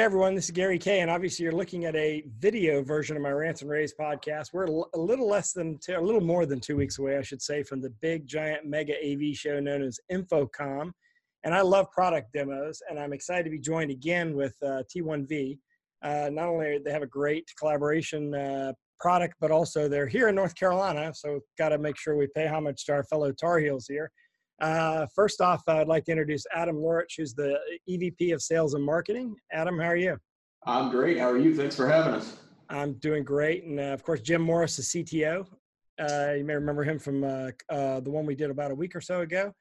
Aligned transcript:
Hey 0.00 0.06
everyone, 0.06 0.34
this 0.34 0.46
is 0.46 0.52
Gary 0.52 0.78
Kayye, 0.78 1.02
and 1.02 1.10
obviously 1.10 1.42
you're 1.42 1.52
looking 1.52 1.84
at 1.84 1.94
a 1.94 2.24
video 2.38 2.82
version 2.82 3.18
of 3.18 3.22
my 3.22 3.32
Rants 3.32 3.60
and 3.60 3.70
Raves 3.70 3.92
podcast. 4.00 4.54
We're 4.54 4.64
a 4.64 4.98
little 4.98 5.28
less 5.28 5.52
than, 5.52 5.76
two, 5.76 5.94
a 5.94 6.00
little 6.00 6.22
more 6.22 6.46
than 6.46 6.58
two 6.58 6.74
weeks 6.74 6.98
away, 6.98 7.18
I 7.18 7.22
should 7.22 7.42
say, 7.42 7.62
from 7.62 7.82
the 7.82 7.90
big 8.00 8.26
giant 8.26 8.64
mega 8.64 8.94
AV 8.94 9.36
show 9.36 9.60
known 9.60 9.82
as 9.82 10.00
InfoComm. 10.10 10.92
And 11.44 11.54
I 11.54 11.60
love 11.60 11.90
product 11.90 12.32
demos, 12.32 12.80
and 12.88 12.98
I'm 12.98 13.12
excited 13.12 13.44
to 13.44 13.50
be 13.50 13.58
joined 13.58 13.90
again 13.90 14.34
with 14.34 14.56
uh, 14.62 14.84
T1V. 14.90 15.58
Uh, 16.02 16.30
not 16.32 16.48
only 16.48 16.78
they 16.82 16.92
have 16.92 17.02
a 17.02 17.06
great 17.06 17.50
collaboration 17.58 18.34
uh, 18.34 18.72
product, 19.00 19.34
but 19.38 19.50
also 19.50 19.86
they're 19.86 20.06
here 20.06 20.28
in 20.28 20.34
North 20.34 20.54
Carolina, 20.54 21.12
so 21.12 21.40
got 21.58 21.68
to 21.68 21.78
make 21.78 21.98
sure 21.98 22.16
we 22.16 22.26
pay 22.34 22.46
homage 22.46 22.86
to 22.86 22.92
our 22.92 23.04
fellow 23.04 23.32
Tar 23.32 23.58
Heels 23.58 23.84
here. 23.86 24.10
Uh, 24.60 25.06
first 25.14 25.40
off, 25.40 25.62
I'd 25.68 25.88
like 25.88 26.04
to 26.04 26.10
introduce 26.10 26.44
Adam 26.54 26.76
Loritsch, 26.76 27.16
who's 27.16 27.34
the 27.34 27.58
EVP 27.88 28.34
of 28.34 28.42
Sales 28.42 28.74
and 28.74 28.84
Marketing. 28.84 29.34
Adam, 29.52 29.78
how 29.78 29.86
are 29.86 29.96
you? 29.96 30.18
I'm 30.66 30.90
great. 30.90 31.18
How 31.18 31.30
are 31.30 31.38
you? 31.38 31.56
Thanks 31.56 31.76
for 31.76 31.88
having 31.88 32.12
us. 32.12 32.36
I'm 32.68 32.94
doing 32.94 33.24
great. 33.24 33.64
And 33.64 33.80
uh, 33.80 33.84
of 33.84 34.02
course, 34.02 34.20
Jim 34.20 34.42
Morris, 34.42 34.76
the 34.76 34.82
CTO. 34.82 35.46
Uh, 35.98 36.32
you 36.36 36.44
may 36.44 36.54
remember 36.54 36.84
him 36.84 36.98
from 36.98 37.24
uh, 37.24 37.50
uh, 37.70 38.00
the 38.00 38.10
one 38.10 38.26
we 38.26 38.34
did 38.34 38.50
about 38.50 38.70
a 38.70 38.74
week 38.74 38.94
or 38.94 39.00
so 39.00 39.20
ago. 39.20 39.52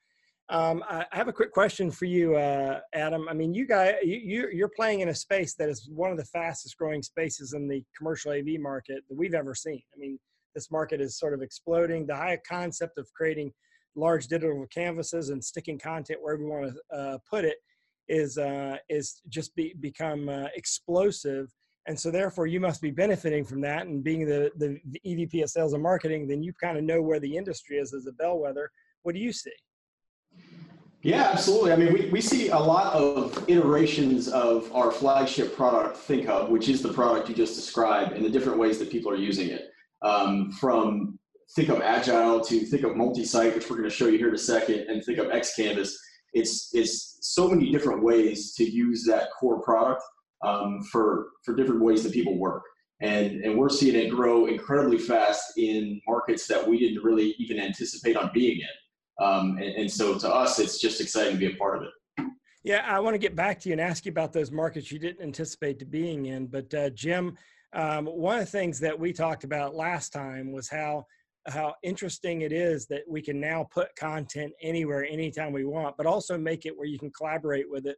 Um, 0.49 0.83
I 0.89 1.05
have 1.11 1.27
a 1.27 1.33
quick 1.33 1.51
question 1.51 1.91
for 1.91 2.05
you, 2.05 2.35
uh, 2.35 2.79
Adam. 2.93 3.29
I 3.29 3.33
mean, 3.33 3.53
you 3.53 3.67
guys, 3.67 3.95
you, 4.03 4.49
you're 4.51 4.71
playing 4.75 5.01
in 5.01 5.09
a 5.09 5.15
space 5.15 5.53
that 5.55 5.69
is 5.69 5.87
one 5.93 6.11
of 6.11 6.17
the 6.17 6.25
fastest 6.25 6.75
growing 6.77 7.03
spaces 7.03 7.53
in 7.53 7.67
the 7.67 7.83
commercial 7.95 8.31
AV 8.31 8.59
market 8.59 9.03
that 9.07 9.15
we've 9.15 9.35
ever 9.35 9.53
seen. 9.53 9.81
I 9.95 9.99
mean, 9.99 10.17
this 10.55 10.71
market 10.71 11.01
is 11.01 11.19
sort 11.19 11.35
of 11.35 11.43
exploding. 11.43 12.07
The 12.07 12.15
high 12.15 12.39
concept 12.49 12.97
of 12.97 13.07
creating 13.15 13.53
large 13.95 14.27
digital 14.27 14.65
canvases 14.73 15.29
and 15.29 15.43
sticking 15.43 15.79
content 15.79 16.19
wherever 16.21 16.41
you 16.41 16.49
want 16.49 16.73
to 16.73 16.97
uh, 16.97 17.17
put 17.29 17.45
it 17.45 17.57
is 18.07 18.37
uh, 18.37 18.77
is 18.89 19.21
just 19.29 19.55
be, 19.55 19.73
become 19.79 20.29
uh, 20.29 20.47
explosive. 20.55 21.53
And 21.87 21.99
so 21.99 22.11
therefore 22.11 22.47
you 22.47 22.59
must 22.59 22.81
be 22.81 22.91
benefiting 22.91 23.43
from 23.45 23.61
that 23.61 23.87
and 23.87 24.03
being 24.03 24.25
the, 24.25 24.51
the, 24.57 24.79
the 24.91 25.01
EVP 25.05 25.43
of 25.43 25.49
sales 25.49 25.73
and 25.73 25.81
marketing, 25.81 26.27
then 26.27 26.43
you 26.43 26.53
kind 26.61 26.77
of 26.77 26.83
know 26.83 27.01
where 27.01 27.19
the 27.19 27.35
industry 27.35 27.77
is 27.77 27.93
as 27.93 28.05
a 28.05 28.11
bellwether. 28.13 28.69
What 29.03 29.15
do 29.15 29.21
you 29.21 29.31
see? 29.31 29.51
Yeah, 31.01 31.29
absolutely. 31.31 31.71
I 31.71 31.77
mean, 31.77 31.93
we, 31.93 32.09
we 32.09 32.19
see 32.19 32.49
a 32.49 32.57
lot 32.57 32.93
of 32.93 33.45
iterations 33.49 34.27
of 34.27 34.69
our 34.75 34.91
flagship 34.91 35.55
product, 35.55 35.97
ThinkHub, 35.97 36.49
which 36.49 36.67
is 36.67 36.81
the 36.81 36.91
product 36.91 37.29
you 37.29 37.35
just 37.35 37.55
described, 37.55 38.11
and 38.11 38.25
the 38.25 38.29
different 38.29 38.59
ways 38.59 38.79
that 38.79 38.89
people 38.89 39.09
are 39.09 39.15
using 39.15 39.49
it. 39.49 39.71
Um, 40.01 40.51
from 40.53 41.18
ThinkHub 41.57 41.81
Agile 41.81 42.41
to 42.41 42.61
ThinkHub 42.61 42.95
multi-site, 42.95 43.55
which 43.55 43.69
we're 43.69 43.77
going 43.77 43.89
to 43.89 43.95
show 43.95 44.07
you 44.07 44.17
here 44.17 44.29
in 44.29 44.35
a 44.35 44.37
second, 44.37 44.81
and 44.87 45.01
ThinkHub 45.01 45.33
XCanvas. 45.33 45.93
It's 46.33 46.69
it's 46.73 47.17
so 47.21 47.47
many 47.47 47.71
different 47.71 48.03
ways 48.03 48.53
to 48.55 48.63
use 48.63 49.03
that 49.05 49.29
core 49.39 49.61
product 49.61 50.03
um, 50.45 50.81
for 50.91 51.29
for 51.43 51.55
different 51.55 51.81
ways 51.81 52.03
that 52.03 52.13
people 52.13 52.37
work, 52.37 52.63
and 53.01 53.43
and 53.43 53.57
we're 53.57 53.69
seeing 53.69 53.95
it 53.95 54.11
grow 54.11 54.45
incredibly 54.45 54.99
fast 54.99 55.57
in 55.57 55.99
markets 56.07 56.45
that 56.47 56.67
we 56.67 56.77
didn't 56.77 57.03
really 57.03 57.35
even 57.39 57.59
anticipate 57.59 58.15
on 58.15 58.29
being 58.33 58.59
in. 58.59 59.25
Um, 59.25 59.57
and, 59.57 59.75
and 59.75 59.91
so 59.91 60.17
to 60.19 60.33
us, 60.33 60.59
it's 60.59 60.79
just 60.79 61.01
exciting 61.01 61.33
to 61.33 61.39
be 61.39 61.53
a 61.53 61.57
part 61.57 61.77
of 61.77 61.83
it. 61.83 61.89
Yeah, 62.63 62.85
I 62.85 62.99
want 62.99 63.15
to 63.15 63.19
get 63.19 63.35
back 63.35 63.59
to 63.61 63.69
you 63.69 63.73
and 63.73 63.81
ask 63.81 64.05
you 64.05 64.11
about 64.11 64.33
those 64.33 64.51
markets 64.51 64.91
you 64.91 64.99
didn't 64.99 65.23
anticipate 65.23 65.79
to 65.79 65.85
being 65.85 66.27
in. 66.27 66.47
But 66.47 66.73
uh, 66.73 66.89
Jim, 66.91 67.37
um, 67.73 68.05
one 68.05 68.35
of 68.35 68.41
the 68.41 68.51
things 68.51 68.79
that 68.79 68.97
we 68.97 69.13
talked 69.13 69.43
about 69.43 69.75
last 69.75 70.11
time 70.11 70.51
was 70.51 70.69
how 70.69 71.05
how 71.47 71.73
interesting 71.83 72.41
it 72.41 72.51
is 72.51 72.85
that 72.87 73.01
we 73.07 73.21
can 73.21 73.39
now 73.39 73.67
put 73.71 73.95
content 73.95 74.51
anywhere, 74.61 75.05
anytime 75.05 75.51
we 75.51 75.65
want, 75.65 75.97
but 75.97 76.05
also 76.05 76.37
make 76.37 76.65
it 76.65 76.77
where 76.77 76.87
you 76.87 76.99
can 76.99 77.11
collaborate 77.11 77.69
with 77.69 77.85
it 77.85 77.97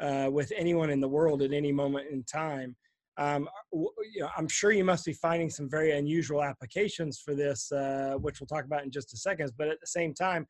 uh, 0.00 0.28
with 0.30 0.52
anyone 0.56 0.90
in 0.90 1.00
the 1.00 1.08
world 1.08 1.42
at 1.42 1.52
any 1.52 1.72
moment 1.72 2.06
in 2.10 2.22
time. 2.24 2.76
Um, 3.18 3.48
you 3.72 4.20
know, 4.20 4.28
I'm 4.36 4.48
sure 4.48 4.72
you 4.72 4.84
must 4.84 5.06
be 5.06 5.14
finding 5.14 5.48
some 5.48 5.70
very 5.70 5.96
unusual 5.96 6.44
applications 6.44 7.18
for 7.18 7.34
this, 7.34 7.72
uh, 7.72 8.14
which 8.20 8.40
we'll 8.40 8.46
talk 8.46 8.66
about 8.66 8.84
in 8.84 8.90
just 8.90 9.14
a 9.14 9.16
second. 9.16 9.50
But 9.56 9.68
at 9.68 9.80
the 9.80 9.86
same 9.86 10.12
time, 10.12 10.46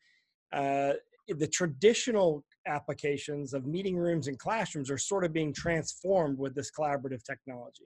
uh, 0.52 0.94
the 1.28 1.46
traditional 1.46 2.44
applications 2.66 3.54
of 3.54 3.66
meeting 3.66 3.96
rooms 3.96 4.26
and 4.26 4.38
classrooms 4.38 4.90
are 4.90 4.98
sort 4.98 5.24
of 5.24 5.32
being 5.32 5.52
transformed 5.52 6.38
with 6.38 6.54
this 6.54 6.70
collaborative 6.76 7.22
technology. 7.22 7.84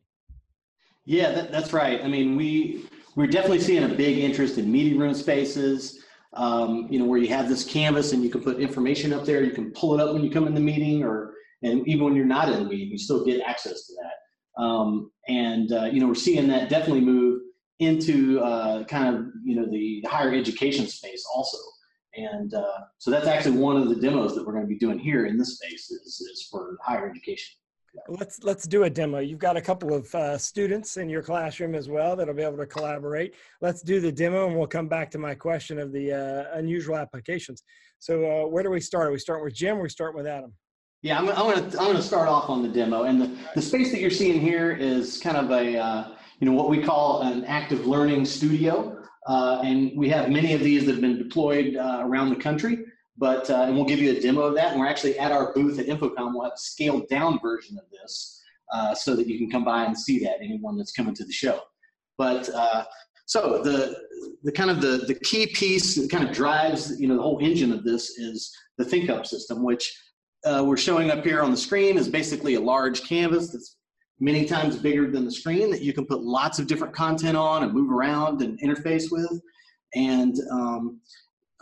Yeah, 1.10 1.32
that, 1.32 1.50
that's 1.50 1.72
right. 1.72 2.00
I 2.04 2.06
mean, 2.06 2.36
we 2.36 2.84
we're 3.16 3.26
definitely 3.26 3.58
seeing 3.58 3.82
a 3.82 3.88
big 3.88 4.18
interest 4.18 4.58
in 4.58 4.70
meeting 4.70 4.96
room 4.96 5.12
spaces. 5.12 6.04
Um, 6.34 6.86
you 6.88 7.00
know, 7.00 7.04
where 7.04 7.18
you 7.18 7.26
have 7.30 7.48
this 7.48 7.64
canvas 7.64 8.12
and 8.12 8.22
you 8.22 8.30
can 8.30 8.40
put 8.40 8.60
information 8.60 9.12
up 9.12 9.24
there. 9.24 9.42
You 9.42 9.50
can 9.50 9.72
pull 9.72 9.98
it 9.98 10.00
up 10.00 10.12
when 10.14 10.22
you 10.22 10.30
come 10.30 10.46
in 10.46 10.54
the 10.54 10.60
meeting, 10.60 11.02
or 11.02 11.34
and 11.64 11.86
even 11.88 12.04
when 12.04 12.14
you're 12.14 12.26
not 12.26 12.48
in 12.48 12.62
the 12.62 12.70
meeting, 12.70 12.90
you 12.92 12.98
still 12.98 13.24
get 13.24 13.40
access 13.40 13.88
to 13.88 13.94
that. 13.94 14.62
Um, 14.62 15.10
and 15.26 15.72
uh, 15.72 15.86
you 15.86 15.98
know, 15.98 16.06
we're 16.06 16.14
seeing 16.14 16.46
that 16.46 16.68
definitely 16.68 17.00
move 17.00 17.40
into 17.80 18.38
uh, 18.38 18.84
kind 18.84 19.12
of 19.12 19.26
you 19.44 19.56
know 19.56 19.66
the 19.68 20.04
higher 20.08 20.32
education 20.32 20.86
space 20.86 21.26
also. 21.34 21.58
And 22.14 22.54
uh, 22.54 22.82
so 22.98 23.10
that's 23.10 23.26
actually 23.26 23.58
one 23.58 23.76
of 23.76 23.88
the 23.88 23.96
demos 23.96 24.36
that 24.36 24.46
we're 24.46 24.52
going 24.52 24.64
to 24.64 24.68
be 24.72 24.78
doing 24.78 25.00
here 25.00 25.26
in 25.26 25.38
this 25.38 25.56
space 25.56 25.90
is, 25.90 26.20
is 26.20 26.46
for 26.52 26.76
higher 26.84 27.10
education. 27.10 27.59
Let's 28.08 28.42
let's 28.44 28.66
do 28.66 28.84
a 28.84 28.90
demo. 28.90 29.18
You've 29.18 29.40
got 29.40 29.56
a 29.56 29.60
couple 29.60 29.92
of 29.92 30.14
uh, 30.14 30.38
students 30.38 30.96
in 30.96 31.08
your 31.08 31.22
classroom 31.22 31.74
as 31.74 31.88
well 31.88 32.14
that'll 32.14 32.34
be 32.34 32.42
able 32.42 32.58
to 32.58 32.66
collaborate. 32.66 33.34
Let's 33.60 33.82
do 33.82 34.00
the 34.00 34.12
demo, 34.12 34.46
and 34.46 34.56
we'll 34.56 34.68
come 34.68 34.86
back 34.86 35.10
to 35.12 35.18
my 35.18 35.34
question 35.34 35.78
of 35.78 35.92
the 35.92 36.12
uh, 36.12 36.58
unusual 36.58 36.96
applications. 36.96 37.64
So, 37.98 38.24
uh, 38.24 38.48
where 38.48 38.62
do 38.62 38.70
we 38.70 38.80
start? 38.80 39.08
Are 39.08 39.12
we 39.12 39.18
start 39.18 39.42
with 39.42 39.54
Jim? 39.54 39.78
Or 39.78 39.82
we 39.82 39.88
start 39.88 40.14
with 40.14 40.26
Adam? 40.26 40.52
Yeah, 41.02 41.18
I'm, 41.18 41.28
I'm 41.30 41.34
gonna 41.34 41.64
I'm 41.64 41.86
gonna 41.86 42.02
start 42.02 42.28
off 42.28 42.48
on 42.48 42.62
the 42.62 42.68
demo, 42.68 43.04
and 43.04 43.20
the, 43.20 43.36
the 43.54 43.62
space 43.62 43.90
that 43.90 44.00
you're 44.00 44.10
seeing 44.10 44.40
here 44.40 44.70
is 44.70 45.18
kind 45.18 45.36
of 45.36 45.50
a 45.50 45.76
uh, 45.76 46.08
you 46.38 46.46
know 46.46 46.52
what 46.52 46.68
we 46.68 46.82
call 46.82 47.22
an 47.22 47.44
active 47.44 47.86
learning 47.86 48.24
studio, 48.24 49.02
uh, 49.26 49.62
and 49.64 49.96
we 49.96 50.08
have 50.10 50.30
many 50.30 50.54
of 50.54 50.60
these 50.60 50.84
that 50.86 50.92
have 50.92 51.00
been 51.00 51.18
deployed 51.18 51.74
uh, 51.76 52.02
around 52.04 52.30
the 52.30 52.36
country. 52.36 52.84
But 53.20 53.50
uh, 53.50 53.64
and 53.64 53.76
we'll 53.76 53.84
give 53.84 53.98
you 53.98 54.16
a 54.16 54.20
demo 54.20 54.40
of 54.40 54.54
that. 54.54 54.72
And 54.72 54.80
we're 54.80 54.86
actually 54.86 55.18
at 55.18 55.30
our 55.30 55.52
booth 55.52 55.78
at 55.78 55.86
InfoComm. 55.86 56.32
We'll 56.32 56.44
have 56.44 56.54
a 56.54 56.58
scaled 56.58 57.06
down 57.08 57.38
version 57.40 57.78
of 57.78 57.84
this 57.90 58.42
uh, 58.72 58.94
so 58.94 59.14
that 59.14 59.26
you 59.26 59.36
can 59.36 59.50
come 59.50 59.62
by 59.62 59.84
and 59.84 59.96
see 59.96 60.18
that. 60.24 60.38
Anyone 60.42 60.78
that's 60.78 60.92
coming 60.92 61.14
to 61.14 61.24
the 61.24 61.32
show. 61.32 61.60
But 62.16 62.48
uh, 62.48 62.84
so 63.26 63.62
the 63.62 63.94
the 64.42 64.50
kind 64.50 64.70
of 64.70 64.80
the 64.80 65.04
the 65.06 65.14
key 65.14 65.46
piece 65.46 65.96
that 65.96 66.10
kind 66.10 66.26
of 66.26 66.34
drives 66.34 66.98
you 66.98 67.08
know 67.08 67.16
the 67.16 67.22
whole 67.22 67.38
engine 67.40 67.72
of 67.72 67.84
this 67.84 68.18
is 68.18 68.50
the 68.78 68.84
ThinkHub 68.84 69.26
system, 69.26 69.62
which 69.62 69.94
uh, 70.46 70.64
we're 70.66 70.78
showing 70.78 71.10
up 71.10 71.22
here 71.22 71.42
on 71.42 71.50
the 71.50 71.56
screen 71.58 71.98
is 71.98 72.08
basically 72.08 72.54
a 72.54 72.60
large 72.60 73.02
canvas 73.02 73.52
that's 73.52 73.76
many 74.18 74.46
times 74.46 74.76
bigger 74.76 75.10
than 75.10 75.26
the 75.26 75.30
screen 75.30 75.70
that 75.70 75.82
you 75.82 75.92
can 75.92 76.06
put 76.06 76.22
lots 76.22 76.58
of 76.58 76.66
different 76.66 76.94
content 76.94 77.36
on 77.36 77.64
and 77.64 77.72
move 77.74 77.90
around 77.90 78.40
and 78.40 78.58
interface 78.60 79.10
with. 79.10 79.40
And 79.94 80.36
um, 80.50 81.00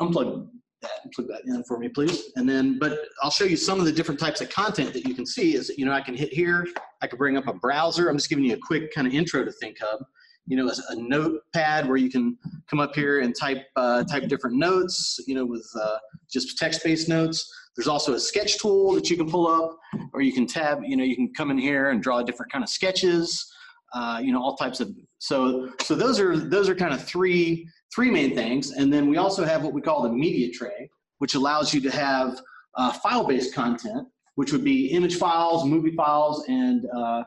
unplug 0.00 0.48
that 0.83 0.91
and 1.03 1.12
plug 1.12 1.28
that 1.28 1.43
in 1.44 1.62
for 1.65 1.78
me, 1.78 1.89
please. 1.89 2.33
And 2.37 2.49
then, 2.49 2.78
but 2.78 2.99
I'll 3.22 3.31
show 3.31 3.44
you 3.44 3.56
some 3.56 3.78
of 3.81 3.87
the 3.87 3.93
different 3.93 4.21
types 4.21 4.41
of 4.41 4.50
content 4.50 4.93
that 4.93 5.06
you 5.06 5.15
can 5.15 5.27
see 5.27 5.55
is, 5.55 5.71
you 5.77 5.84
know, 5.84 5.93
I 5.93 6.00
can 6.00 6.15
hit 6.15 6.33
here, 6.33 6.66
I 7.03 7.06
can 7.06 7.19
bring 7.19 7.37
up 7.37 7.47
a 7.49 7.53
browser. 7.53 8.09
I'm 8.09 8.16
just 8.16 8.28
giving 8.28 8.44
you 8.44 8.55
a 8.55 8.59
quick 8.59 8.93
kind 8.94 9.06
of 9.06 9.12
intro 9.12 9.44
to 9.44 9.53
ThinkHub. 9.62 10.05
You 10.47 10.56
know, 10.56 10.71
as 10.71 10.78
a 10.89 10.97
notepad 10.97 11.87
where 11.87 11.99
you 11.99 12.11
can 12.11 12.39
come 12.71 12.81
up 12.81 12.94
here 12.94 13.21
and 13.21 13.37
type 13.37 13.66
uh, 13.77 14.05
type 14.05 14.28
different 14.28 14.56
notes, 14.56 15.21
you 15.27 15.34
know, 15.34 15.44
with 15.44 15.69
uh, 15.78 15.99
just 16.33 16.56
text-based 16.56 17.06
notes. 17.06 17.53
There's 17.77 17.87
also 17.87 18.15
a 18.15 18.19
sketch 18.19 18.59
tool 18.59 18.93
that 18.95 19.09
you 19.09 19.16
can 19.16 19.31
pull 19.31 19.47
up, 19.47 19.78
or 20.12 20.21
you 20.21 20.33
can 20.33 20.47
tab, 20.47 20.81
you 20.83 20.97
know, 20.97 21.05
you 21.05 21.15
can 21.15 21.33
come 21.34 21.53
in 21.53 21.59
here 21.59 21.91
and 21.91 22.03
draw 22.03 22.22
different 22.22 22.50
kind 22.50 22.65
of 22.65 22.69
sketches, 22.69 23.49
uh, 23.95 24.21
you 24.21 24.33
know, 24.33 24.43
all 24.43 24.56
types 24.56 24.81
of, 24.81 24.91
so, 25.19 25.69
so 25.83 25.95
those 25.95 26.19
are, 26.19 26.37
those 26.37 26.69
are 26.69 26.75
kind 26.75 26.93
of 26.93 27.05
three 27.05 27.69
three 27.94 28.10
main 28.10 28.34
things. 28.34 28.72
And 28.72 28.92
then 28.92 29.09
we 29.09 29.16
also 29.16 29.45
have 29.45 29.62
what 29.62 29.72
we 29.72 29.80
call 29.80 30.03
the 30.03 30.12
media 30.12 30.51
tray, 30.53 30.91
which 31.18 31.34
allows 31.34 31.72
you 31.72 31.80
to 31.83 31.91
have 31.91 32.41
uh, 32.77 32.92
file-based 32.92 33.54
content, 33.54 34.07
which 34.36 34.53
would 34.53 34.65
be 34.65 34.86
image 34.89 35.16
files, 35.16 35.65
movie 35.65 35.95
files, 35.95 36.45
and 36.48 36.86
uh, 36.97 37.24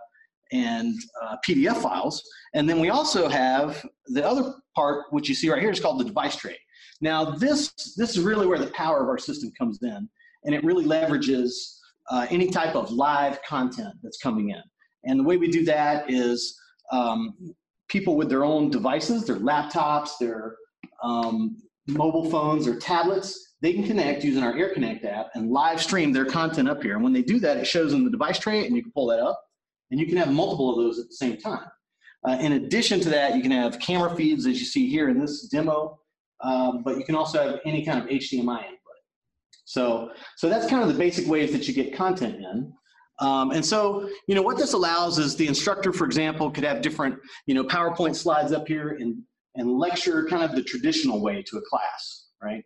and 0.53 0.95
uh, 1.21 1.37
PDF 1.47 1.81
files. 1.81 2.21
And 2.53 2.69
then 2.69 2.79
we 2.79 2.89
also 2.89 3.29
have 3.29 3.85
the 4.07 4.25
other 4.25 4.53
part, 4.75 5.05
which 5.11 5.29
you 5.29 5.35
see 5.35 5.49
right 5.49 5.61
here, 5.61 5.71
is 5.71 5.79
called 5.79 5.99
the 5.99 6.05
device 6.05 6.35
tray. 6.35 6.57
Now 6.99 7.25
this 7.25 7.73
this 7.97 8.11
is 8.11 8.19
really 8.19 8.47
where 8.47 8.59
the 8.59 8.71
power 8.71 9.01
of 9.01 9.09
our 9.09 9.17
system 9.17 9.51
comes 9.57 9.79
in, 9.81 10.09
and 10.45 10.55
it 10.55 10.63
really 10.63 10.85
leverages 10.85 11.51
uh, 12.09 12.27
any 12.29 12.49
type 12.49 12.75
of 12.75 12.91
live 12.91 13.41
content 13.43 13.95
that's 14.03 14.17
coming 14.17 14.49
in. 14.49 14.61
And 15.05 15.19
the 15.19 15.23
way 15.23 15.37
we 15.37 15.49
do 15.49 15.65
that 15.65 16.09
is 16.09 16.57
um, 16.91 17.53
people 17.87 18.15
with 18.15 18.29
their 18.29 18.43
own 18.43 18.69
devices, 18.69 19.25
their 19.25 19.37
laptops, 19.37 20.11
their 20.19 20.55
um, 21.03 21.57
mobile 21.87 22.29
phones 22.29 22.67
or 22.67 22.77
tablets, 22.79 23.55
they 23.61 23.73
can 23.73 23.83
connect 23.83 24.23
using 24.23 24.43
our 24.43 24.53
AirConnect 24.53 25.05
app 25.05 25.27
and 25.35 25.51
live 25.51 25.81
stream 25.81 26.11
their 26.11 26.25
content 26.25 26.67
up 26.67 26.81
here. 26.81 26.95
And 26.95 27.03
when 27.03 27.13
they 27.13 27.21
do 27.21 27.39
that, 27.39 27.57
it 27.57 27.65
shows 27.65 27.93
in 27.93 28.03
the 28.03 28.11
device 28.11 28.39
tray 28.39 28.65
and 28.65 28.75
you 28.75 28.81
can 28.81 28.91
pull 28.91 29.07
that 29.07 29.19
up 29.19 29.41
and 29.91 29.99
you 29.99 30.07
can 30.07 30.17
have 30.17 30.31
multiple 30.31 30.71
of 30.71 30.77
those 30.77 30.99
at 30.99 31.07
the 31.07 31.15
same 31.15 31.37
time. 31.37 31.67
Uh, 32.27 32.37
in 32.39 32.53
addition 32.53 32.99
to 33.01 33.09
that, 33.09 33.35
you 33.35 33.41
can 33.41 33.51
have 33.51 33.79
camera 33.79 34.15
feeds 34.15 34.45
as 34.45 34.59
you 34.59 34.65
see 34.65 34.89
here 34.89 35.09
in 35.09 35.19
this 35.19 35.47
demo, 35.47 35.99
um, 36.43 36.83
but 36.83 36.97
you 36.97 37.03
can 37.03 37.15
also 37.15 37.41
have 37.41 37.59
any 37.65 37.83
kind 37.85 37.99
of 37.99 38.09
HDMI 38.09 38.59
input. 38.59 38.77
So, 39.65 40.11
so 40.37 40.49
that's 40.49 40.67
kind 40.67 40.81
of 40.83 40.87
the 40.87 40.97
basic 40.97 41.27
ways 41.27 41.51
that 41.51 41.67
you 41.67 41.73
get 41.73 41.95
content 41.95 42.35
in. 42.35 42.71
Um, 43.19 43.51
and 43.51 43.63
so, 43.63 44.09
you 44.27 44.33
know, 44.33 44.41
what 44.41 44.57
this 44.57 44.73
allows 44.73 45.19
is 45.19 45.35
the 45.35 45.47
instructor, 45.47 45.93
for 45.93 46.05
example, 46.05 46.49
could 46.49 46.63
have 46.63 46.81
different, 46.81 47.17
you 47.45 47.53
know, 47.53 47.63
PowerPoint 47.63 48.15
slides 48.15 48.51
up 48.51 48.67
here 48.67 48.97
and, 48.99 49.21
and 49.55 49.77
lecture 49.77 50.25
kind 50.29 50.43
of 50.43 50.55
the 50.55 50.63
traditional 50.63 51.21
way 51.21 51.43
to 51.43 51.57
a 51.57 51.61
class, 51.61 52.27
right? 52.41 52.63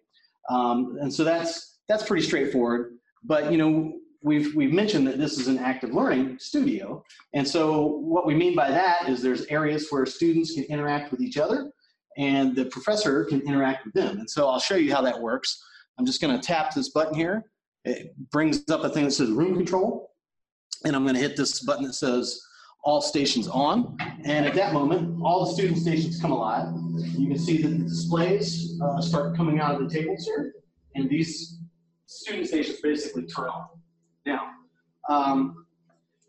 Um, 0.49 0.97
and 1.01 1.13
so 1.13 1.23
that's, 1.23 1.79
that's 1.87 2.03
pretty 2.03 2.25
straightforward. 2.25 2.97
But, 3.23 3.51
you 3.51 3.57
know, 3.57 3.93
we've, 4.21 4.55
we've 4.55 4.73
mentioned 4.73 5.07
that 5.07 5.17
this 5.17 5.39
is 5.39 5.47
an 5.47 5.57
active 5.57 5.93
learning 5.93 6.37
studio. 6.39 7.03
And 7.33 7.47
so 7.47 7.85
what 7.85 8.25
we 8.25 8.35
mean 8.35 8.55
by 8.55 8.69
that 8.69 9.09
is 9.09 9.21
there's 9.21 9.45
areas 9.47 9.87
where 9.89 10.05
students 10.05 10.53
can 10.53 10.63
interact 10.65 11.11
with 11.11 11.21
each 11.21 11.37
other 11.37 11.71
and 12.17 12.55
the 12.55 12.65
professor 12.65 13.25
can 13.25 13.41
interact 13.41 13.85
with 13.85 13.93
them. 13.93 14.19
And 14.19 14.29
so 14.29 14.47
I'll 14.47 14.59
show 14.59 14.75
you 14.75 14.93
how 14.93 15.01
that 15.01 15.19
works. 15.19 15.63
I'm 15.97 16.05
just 16.05 16.21
gonna 16.21 16.39
tap 16.41 16.73
this 16.73 16.89
button 16.89 17.15
here. 17.15 17.45
It 17.83 18.15
brings 18.31 18.63
up 18.69 18.83
a 18.83 18.89
thing 18.89 19.05
that 19.05 19.11
says 19.11 19.29
room 19.29 19.55
control 19.55 20.11
and 20.85 20.95
I'm 20.95 21.03
going 21.03 21.15
to 21.15 21.21
hit 21.21 21.35
this 21.35 21.61
button 21.61 21.85
that 21.85 21.93
says 21.93 22.41
all 22.85 23.01
stations 23.01 23.47
on. 23.47 23.97
And 24.23 24.45
at 24.45 24.53
that 24.53 24.71
moment, 24.71 25.19
all 25.21 25.45
the 25.45 25.51
student 25.51 25.79
stations 25.79 26.21
come 26.21 26.31
alive. 26.31 26.67
You 27.17 27.27
can 27.27 27.37
see 27.37 27.61
that 27.63 27.67
the 27.67 27.83
displays 27.83 28.79
uh, 28.81 29.01
start 29.01 29.35
coming 29.35 29.59
out 29.59 29.75
of 29.75 29.89
the 29.89 29.93
tables 29.93 30.23
here, 30.23 30.53
and 30.93 31.09
these 31.09 31.57
student 32.05 32.47
stations 32.47 32.79
basically 32.81 33.23
turn 33.23 33.49
on. 33.49 33.67
Now, 34.25 34.51
um, 35.09 35.65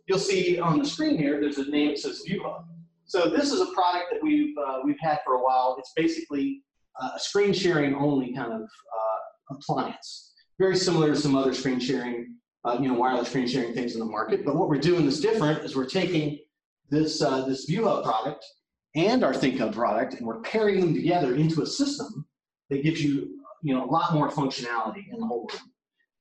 you'll 0.07 0.19
see 0.19 0.59
on 0.59 0.79
the 0.79 0.85
screen 0.85 1.19
here, 1.19 1.41
there's 1.41 1.59
a 1.59 1.71
name 1.71 1.91
that 1.91 1.99
says 1.99 2.23
ViewHub. 2.29 2.65
So 3.05 3.29
this 3.29 3.53
is 3.53 3.61
a 3.61 3.67
product 3.67 4.07
that 4.13 4.23
we've, 4.23 4.57
uh, 4.59 4.81
we've 4.83 4.99
had 5.01 5.19
for 5.25 5.35
a 5.35 5.43
while. 5.43 5.77
It's 5.79 5.93
basically 5.95 6.63
uh, 7.01 7.11
a 7.15 7.21
screen 7.21 7.53
sharing 7.53 7.95
only 7.95 8.35
kind 8.35 8.53
of 8.53 8.63
uh, 8.63 9.55
appliance. 9.55 10.33
Very 10.59 10.77
similar 10.77 11.09
to 11.09 11.17
some 11.17 11.37
other 11.37 11.53
screen 11.53 11.79
sharing 11.79 12.37
uh, 12.67 12.77
you 12.81 12.89
know, 12.89 12.95
wireless 12.95 13.29
screen 13.29 13.47
sharing 13.47 13.73
things 13.73 13.95
in 13.95 14.01
the 14.01 14.07
market. 14.07 14.45
But 14.45 14.57
what 14.57 14.69
we're 14.69 14.79
doing 14.79 15.05
that's 15.05 15.21
different 15.21 15.63
is 15.63 15.77
we're 15.77 15.87
taking 15.87 16.39
this, 16.91 17.23
uh, 17.23 17.47
this 17.47 17.71
ViewHub 17.71 18.05
product 18.05 18.45
and 18.95 19.23
our 19.23 19.33
ThinkHub 19.33 19.75
product, 19.75 20.15
and 20.15 20.27
we're 20.27 20.41
pairing 20.41 20.81
them 20.81 20.95
together 20.95 21.35
into 21.35 21.63
a 21.63 21.67
system 21.67 22.27
that 22.71 22.83
gives 22.83 23.03
you, 23.03 23.39
you 23.63 23.75
know, 23.75 23.85
a 23.85 23.91
lot 23.91 24.15
more 24.15 24.31
functionality 24.31 25.05
in 25.13 25.21
the 25.21 25.27
whole 25.27 25.49
room. 25.53 25.73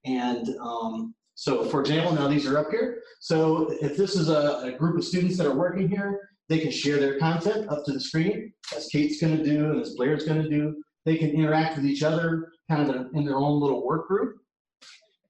And 0.06 0.56
um, 0.60 1.16
so, 1.36 1.66
for 1.66 1.82
example, 1.82 2.14
now 2.14 2.28
these 2.28 2.46
are 2.46 2.58
up 2.58 2.70
here. 2.70 3.02
So 3.20 3.74
if 3.82 3.98
this 3.98 4.16
is 4.16 4.30
a, 4.30 4.62
a 4.64 4.72
group 4.72 4.98
of 4.98 5.04
students 5.04 5.38
that 5.38 5.48
are 5.48 5.56
working 5.56 5.88
here, 5.88 6.30
they 6.48 6.60
can 6.60 6.72
share 6.72 6.98
their 6.98 7.18
content 7.18 7.70
up 7.70 7.84
to 7.86 7.92
the 7.92 8.00
screen, 8.00 8.54
as 8.76 8.88
Kate's 8.88 9.20
going 9.20 9.38
to 9.38 9.44
do 9.44 9.72
and 9.72 9.82
as 9.82 9.96
Blair's 9.96 10.26
going 10.26 10.42
to 10.44 10.50
do. 10.50 10.82
They 11.06 11.18
can 11.18 11.30
interact 11.32 11.76
with 11.76 11.86
each 11.86 12.04
other 12.04 12.52
kind 12.70 12.90
of 12.90 13.08
in 13.14 13.26
their 13.26 13.38
own 13.38 13.60
little 13.60 13.86
work 13.86 14.08
group. 14.08 14.38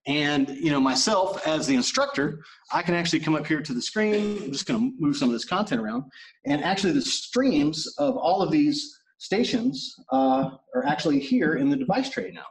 And 0.08 0.50
you 0.50 0.70
know, 0.70 0.80
myself 0.80 1.46
as 1.48 1.66
the 1.66 1.76
instructor, 1.76 2.44
I 2.72 2.84
can 2.84 2.94
actually 2.94 3.22
come 3.22 3.36
up 3.36 3.48
here 3.48 3.62
to 3.62 3.74
the 3.74 3.82
screen. 3.82 4.44
I'm 4.44 4.52
just 4.52 4.68
going 4.68 4.80
to 4.80 4.96
move 5.00 5.18
some 5.18 5.30
of 5.30 5.34
this 5.34 5.46
content 5.46 5.82
around, 5.82 6.04
and 6.46 6.64
actually, 6.64 6.94
the 6.94 7.02
streams 7.02 7.88
of 7.98 8.16
all 8.16 8.42
of 8.42 8.52
these 8.52 9.00
stations 9.18 9.96
uh, 10.12 10.52
are 10.76 10.86
actually 10.86 11.20
here 11.20 11.56
in 11.56 11.70
the 11.70 11.76
device 11.76 12.10
tray 12.10 12.32
now. 12.32 12.46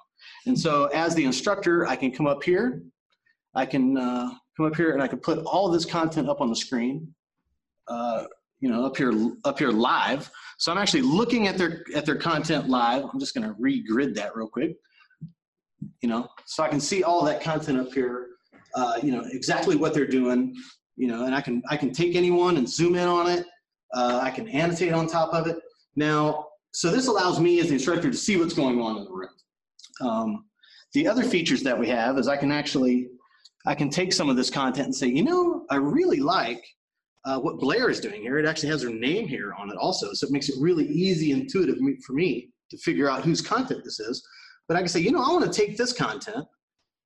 And 0.47 0.59
so, 0.59 0.87
as 0.87 1.15
the 1.15 1.25
instructor, 1.25 1.87
I 1.87 1.95
can 1.95 2.11
come 2.11 2.27
up 2.27 2.43
here. 2.43 2.83
I 3.55 3.67
can 3.67 3.97
uh, 3.97 4.31
come 4.57 4.67
up 4.67 4.75
here 4.75 4.93
and 4.93 5.03
I 5.03 5.07
can 5.07 5.21
put 5.21 5.39
all 5.45 5.69
of 5.69 5.73
this 5.73 5.85
content 5.85 6.29
up 6.29 6.41
on 6.41 6.51
the 6.51 6.57
screen. 6.57 7.15
Uh, 7.87 8.25
you 8.59 8.71
know, 8.71 8.85
up 8.85 8.97
here, 8.97 9.13
up 9.45 9.59
here 9.59 9.71
live. 9.71 10.31
So 10.59 10.73
I'm 10.73 10.79
actually 10.79 11.03
looking 11.03 11.47
at 11.47 11.59
their 11.59 11.85
at 11.95 12.07
their 12.07 12.17
content 12.17 12.69
live. 12.69 13.05
I'm 13.05 13.21
just 13.21 13.35
going 13.35 13.47
to 13.47 13.55
regrid 13.61 14.15
that 14.17 14.35
real 14.35 14.49
quick 14.49 14.77
you 16.03 16.09
know, 16.09 16.29
so 16.47 16.63
I 16.63 16.69
can 16.69 16.81
see 16.81 17.03
all 17.03 17.25
that 17.25 17.43
content 17.43 17.79
up 17.79 17.93
here, 17.93 18.29
uh, 18.75 18.99
you 19.03 19.13
know, 19.13 19.25
exactly 19.33 19.77
what 19.77 19.95
they're 19.95 20.07
doing, 20.07 20.55
you 20.97 21.09
know, 21.09 21.25
and 21.27 21.35
I 21.35 21.41
can, 21.41 21.63
I 21.69 21.77
can 21.77 21.93
take 21.93 22.17
anyone 22.17 22.57
and 22.57 22.69
zoom 22.69 22.95
in 22.95 23.09
on 23.09 23.31
it. 23.31 23.47
Uh, 23.93 24.21
I 24.23 24.31
can 24.31 24.49
annotate 24.49 24.93
on 24.93 25.07
top 25.07 25.35
of 25.35 25.47
it. 25.47 25.59
Now, 25.97 26.47
so 26.73 26.91
this 26.91 27.07
allows 27.07 27.39
me 27.39 27.61
as 27.61 27.69
the 27.69 27.75
instructor 27.75 28.11
to 28.11 28.17
see 28.17 28.37
what's 28.37 28.55
going 28.55 28.81
on 28.81 28.97
in 28.97 29.05
the 29.05 29.11
room. 29.11 29.29
Um, 30.01 30.45
the 30.93 31.07
other 31.07 31.23
features 31.23 31.63
that 31.63 31.79
we 31.79 31.89
have 31.89 32.19
is 32.19 32.27
I 32.27 32.37
can 32.37 32.51
actually, 32.51 33.09
I 33.67 33.75
can 33.75 33.91
take 33.91 34.13
some 34.13 34.29
of 34.29 34.37
this 34.37 34.51
content 34.51 34.87
and 34.87 34.95
say, 34.95 35.09
you 35.09 35.23
know, 35.23 35.67
I 35.71 35.77
really 35.77 36.21
like 36.21 36.65
uh, 37.25 37.39
what 37.39 37.59
Blair 37.59 37.91
is 37.91 38.01
doing 38.01 38.23
here. 38.23 38.39
It 38.39 38.47
actually 38.47 38.71
has 38.71 38.83
her 38.83 38.91
name 38.91 39.27
here 39.27 39.55
on 39.59 39.71
it 39.71 39.77
also, 39.77 40.13
so 40.13 40.27
it 40.27 40.33
makes 40.33 40.49
it 40.49 40.57
really 40.61 40.87
easy, 40.87 41.33
intuitive 41.33 41.77
for 42.05 42.13
me 42.13 42.51
to 42.71 42.79
figure 42.79 43.09
out 43.09 43.25
whose 43.25 43.41
content 43.41 43.83
this 43.85 44.01
is. 44.01 44.27
But 44.69 44.77
I 44.77 44.81
can 44.81 44.89
say, 44.89 45.01
you 45.01 45.13
know, 45.13 45.23
I 45.23 45.29
want 45.33 45.51
to 45.51 45.67
take 45.67 45.77
this 45.77 45.93
content 45.93 46.47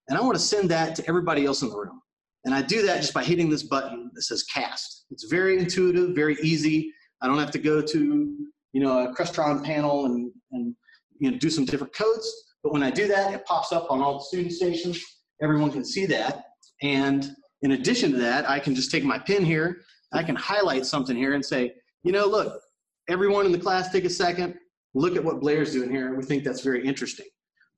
and 0.08 0.18
I 0.18 0.22
want 0.22 0.34
to 0.34 0.42
send 0.42 0.70
that 0.70 0.94
to 0.96 1.08
everybody 1.08 1.44
else 1.44 1.62
in 1.62 1.70
the 1.70 1.76
room. 1.76 2.00
And 2.44 2.54
I 2.54 2.62
do 2.62 2.82
that 2.86 3.00
just 3.00 3.12
by 3.12 3.24
hitting 3.24 3.50
this 3.50 3.64
button 3.64 4.10
that 4.14 4.22
says 4.22 4.44
cast. 4.44 5.06
It's 5.10 5.24
very 5.24 5.58
intuitive, 5.58 6.14
very 6.14 6.36
easy. 6.42 6.92
I 7.20 7.26
don't 7.26 7.38
have 7.38 7.50
to 7.50 7.58
go 7.58 7.82
to, 7.82 8.36
you 8.72 8.80
know, 8.80 9.06
a 9.06 9.14
Crestron 9.14 9.64
panel 9.64 10.06
and, 10.06 10.30
and 10.52 10.74
you 11.18 11.30
know, 11.30 11.38
do 11.38 11.50
some 11.50 11.64
different 11.64 11.92
codes. 11.94 12.32
But 12.62 12.72
when 12.72 12.82
I 12.82 12.90
do 12.90 13.08
that, 13.08 13.34
it 13.34 13.44
pops 13.44 13.72
up 13.72 13.90
on 13.90 14.00
all 14.00 14.18
the 14.18 14.24
student 14.24 14.52
stations. 14.52 15.02
Everyone 15.42 15.70
can 15.70 15.84
see 15.84 16.06
that. 16.06 16.44
And 16.82 17.30
in 17.62 17.72
addition 17.72 18.12
to 18.12 18.18
that, 18.18 18.48
I 18.48 18.60
can 18.60 18.74
just 18.74 18.90
take 18.90 19.04
my 19.04 19.18
pen 19.18 19.44
here. 19.44 19.80
I 20.12 20.22
can 20.22 20.36
highlight 20.36 20.86
something 20.86 21.16
here 21.16 21.34
and 21.34 21.44
say, 21.44 21.72
you 22.04 22.12
know, 22.12 22.26
look, 22.26 22.60
everyone 23.08 23.46
in 23.46 23.52
the 23.52 23.58
class 23.58 23.90
take 23.90 24.04
a 24.04 24.10
second, 24.10 24.54
look 24.94 25.16
at 25.16 25.24
what 25.24 25.40
Blair's 25.40 25.72
doing 25.72 25.90
here. 25.90 26.14
We 26.14 26.24
think 26.24 26.44
that's 26.44 26.62
very 26.62 26.86
interesting. 26.86 27.26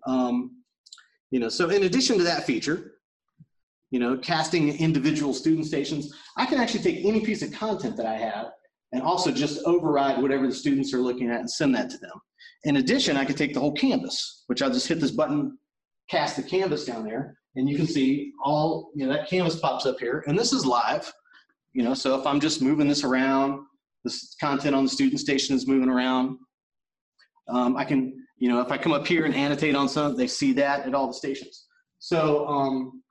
Um, 0.07 0.63
you 1.31 1.41
know, 1.41 1.49
so 1.49 1.71
in 1.71 1.85
addition 1.85 2.19
to 2.19 2.25
that 2.25 2.45
feature, 2.45 2.93
you 3.91 3.99
know, 3.99 4.17
casting 4.19 4.77
individual 4.79 5.35
student 5.35 5.67
stations, 5.67 6.15
I 6.37 6.47
can 6.47 6.59
actually 6.59 6.83
take 6.83 7.05
any 7.05 7.21
piece 7.21 7.43
of 7.43 7.53
content 7.53 7.97
that 7.97 8.07
I 8.07 8.17
have 8.17 8.47
and 8.93 9.03
also 9.03 9.31
just 9.31 9.65
override 9.65 10.21
whatever 10.21 10.47
the 10.47 10.55
students 10.55 10.93
are 10.95 11.01
looking 11.01 11.31
at 11.31 11.41
and 11.41 11.51
send 11.51 11.75
that 11.75 11.91
to 11.91 11.99
them. 11.99 12.21
In 12.65 12.77
addition, 12.77 13.17
I 13.17 13.25
can 13.25 13.37
take 13.37 13.55
the 13.55 13.61
whole 13.61 13.73
canvas, 13.73 14.45
which 14.47 14.63
I'll 14.63 14.73
just 14.73 14.89
hit 14.89 15.01
this 15.01 15.11
button, 15.11 15.59
cast 16.09 16.37
the 16.37 16.43
canvas 16.43 16.85
down 16.85 17.05
there, 17.05 17.37
and 17.57 17.69
you 17.69 17.77
can 17.77 17.87
see 17.87 18.33
all, 18.45 18.91
you 18.95 19.07
know, 19.07 19.13
that 19.13 19.29
canvas 19.29 19.59
pops 19.59 19.87
up 19.87 19.99
here, 19.99 20.25
and 20.27 20.39
this 20.39 20.53
is 20.53 20.67
live, 20.67 21.13
you 21.73 21.83
know, 21.83 21.95
so 21.95 22.19
if 22.19 22.27
I'm 22.27 22.41
just 22.41 22.63
moving 22.63 22.89
this 22.89 23.05
around, 23.05 23.65
this 24.05 24.35
content 24.41 24.75
on 24.75 24.85
the 24.85 24.91
student 24.91 25.21
station 25.21 25.55
is 25.55 25.67
moving 25.67 25.89
around, 25.89 26.39
um, 27.49 27.77
I 27.77 27.85
can 27.85 28.25
you 28.41 28.49
know, 28.49 28.61
if 28.61 28.73
I 28.73 28.79
come 28.79 28.93
up 28.93 29.07
here 29.07 29.27
and 29.27 29.35
annotate 29.35 29.77
on 29.77 29.89
something, 29.89 30.17
they 30.19 30.27
see 30.27 30.53
that 30.55 30.87
at 30.87 30.95
all 30.95 31.07
the 31.07 31.15
stations. 31.15 31.67
So, 31.99 32.49
um, 32.49 33.03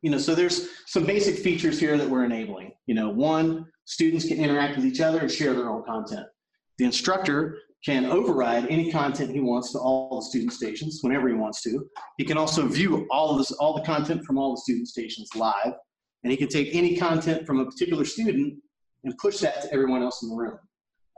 you 0.00 0.10
know, 0.10 0.18
so 0.18 0.34
there's 0.34 0.68
some 0.86 1.04
basic 1.04 1.36
features 1.36 1.78
here 1.78 1.98
that 1.98 2.08
we're 2.08 2.24
enabling. 2.24 2.72
You 2.86 2.94
know, 2.94 3.10
one, 3.10 3.66
students 3.84 4.26
can 4.26 4.38
interact 4.38 4.76
with 4.76 4.86
each 4.86 5.00
other 5.00 5.20
and 5.20 5.30
share 5.30 5.52
their 5.52 5.68
own 5.68 5.84
content. 5.84 6.26
The 6.78 6.86
instructor 6.86 7.58
can 7.84 8.06
override 8.06 8.66
any 8.68 8.90
content 8.90 9.30
he 9.30 9.40
wants 9.40 9.72
to 9.72 9.78
all 9.78 10.20
the 10.20 10.26
student 10.26 10.52
stations 10.52 11.00
whenever 11.02 11.28
he 11.28 11.34
wants 11.34 11.62
to. 11.62 11.86
He 12.16 12.24
can 12.24 12.38
also 12.38 12.66
view 12.66 13.06
all 13.10 13.30
of 13.30 13.38
this, 13.38 13.52
all 13.52 13.76
the 13.76 13.82
content 13.82 14.24
from 14.24 14.38
all 14.38 14.54
the 14.54 14.60
student 14.62 14.88
stations 14.88 15.28
live, 15.36 15.74
and 16.24 16.30
he 16.30 16.38
can 16.38 16.48
take 16.48 16.74
any 16.74 16.96
content 16.96 17.46
from 17.46 17.60
a 17.60 17.66
particular 17.66 18.06
student 18.06 18.54
and 19.04 19.16
push 19.18 19.38
that 19.40 19.62
to 19.62 19.72
everyone 19.72 20.02
else 20.02 20.22
in 20.22 20.30
the 20.30 20.34
room. 20.34 20.58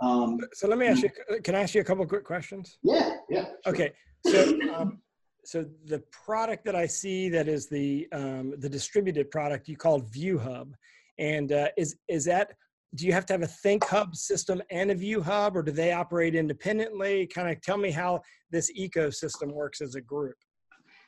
Um, 0.00 0.38
so 0.52 0.69
let 0.69 0.78
me 0.78 0.87
ask 0.87 1.02
you, 1.02 1.11
can 1.43 1.55
I 1.55 1.62
ask 1.62 1.75
you 1.75 1.81
a 1.81 1.85
couple 1.85 2.07
quick 2.07 2.25
questions? 2.25 2.78
Yeah, 2.83 3.17
yeah. 3.28 3.45
Sure. 3.45 3.75
Okay, 3.75 3.93
so 4.26 4.59
um, 4.75 5.00
so 5.45 5.64
the 5.87 6.02
product 6.12 6.64
that 6.67 6.76
I 6.76 6.87
see 6.87 7.28
that 7.31 7.49
is 7.49 7.69
the 7.69 8.07
um, 8.12 8.55
the 8.59 8.69
distributed 8.69 9.31
product 9.31 9.69
you 9.69 9.76
called 9.76 10.11
ViewHub, 10.12 10.73
and 11.19 11.52
uh, 11.52 11.69
is 11.76 11.97
is 12.09 12.25
that 12.26 12.52
do 12.95 13.07
you 13.07 13.12
have 13.12 13.26
to 13.26 13.33
have 13.35 13.43
a 13.43 13.47
ThinkHub 13.47 14.14
system 14.14 14.62
and 14.71 14.90
a 14.90 14.95
ViewHub, 14.95 15.55
or 15.55 15.62
do 15.62 15.73
they 15.73 15.93
operate 15.93 16.35
independently? 16.35 17.26
Kind 17.26 17.50
of 17.50 17.61
tell 17.61 17.76
me 17.76 17.90
how 17.90 18.23
this 18.50 18.71
ecosystem 18.78 19.52
works 19.52 19.81
as 19.81 19.95
a 19.95 20.00
group. 20.00 20.37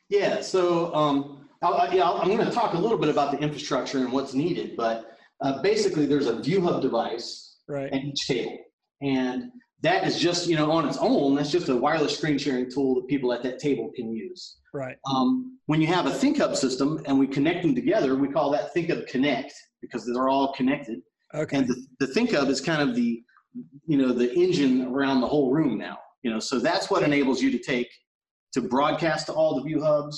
Yeah, 0.09 0.41
so 0.41 0.93
um, 0.95 1.49
i 1.63 1.95
yeah, 1.95 2.11
I'm 2.11 2.29
going 2.29 2.45
to 2.45 2.51
talk 2.51 2.75
a 2.75 2.79
little 2.79 2.99
bit 2.99 3.09
about 3.09 3.31
the 3.31 3.39
infrastructure 3.39 3.99
and 3.99 4.13
what's 4.13 4.35
needed, 4.35 4.77
but 4.77 5.17
uh, 5.41 5.63
basically 5.63 6.05
there's 6.05 6.27
a 6.27 6.35
ViewHub 6.35 6.83
device 6.83 7.59
right. 7.69 7.93
at 7.93 8.05
each 8.05 8.27
table. 8.27 8.59
And 9.03 9.51
that 9.83 10.07
is 10.07 10.19
just, 10.19 10.47
you 10.47 10.57
know, 10.57 10.71
on 10.71 10.87
its 10.87 10.99
own, 10.99 11.35
that's 11.35 11.51
just 11.51 11.69
a 11.69 11.77
wireless 11.77 12.17
screen 12.17 12.37
sharing 12.37 12.71
tool 12.71 12.95
that 12.97 13.09
people 13.09 13.33
at 13.33 13.43
that 13.43 13.59
table 13.59 13.91
can 13.97 14.13
use. 14.13 14.59
Right. 14.75 14.97
Um, 15.11 15.59
when 15.67 15.81
you 15.81 15.87
have 15.87 16.07
a 16.07 16.11
ThinkHub 16.11 16.55
system 16.55 17.01
and 17.07 17.19
we 17.19 17.27
connect 17.27 17.63
them 17.63 17.75
together, 17.75 18.15
we 18.15 18.29
call 18.29 18.51
that 18.51 18.75
ThinkHub 18.75 19.07
Connect 19.07 19.53
because 19.81 20.05
they're 20.07 20.29
all 20.29 20.53
connected. 20.53 21.01
Okay. 21.35 21.59
And 21.59 21.69
the, 21.69 21.87
the 21.99 22.07
ThinkHub 22.07 22.49
is 22.49 22.61
kind 22.61 22.89
of 22.89 22.95
the, 22.95 23.23
you 23.87 23.97
know, 23.97 24.13
the 24.13 24.33
engine 24.35 24.87
around 24.87 25.23
the 25.23 25.27
whole 25.27 25.51
room 25.51 25.79
now. 25.79 25.99
You 26.23 26.31
know, 26.31 26.41
so 26.41 26.59
that's 26.59 26.91
what 26.91 27.03
enables 27.03 27.41
you 27.41 27.51
to 27.51 27.59
take, 27.59 27.89
to 28.53 28.61
broadcast 28.61 29.27
to 29.27 29.33
all 29.33 29.61
the 29.61 29.69
ViewHubs, 29.69 30.15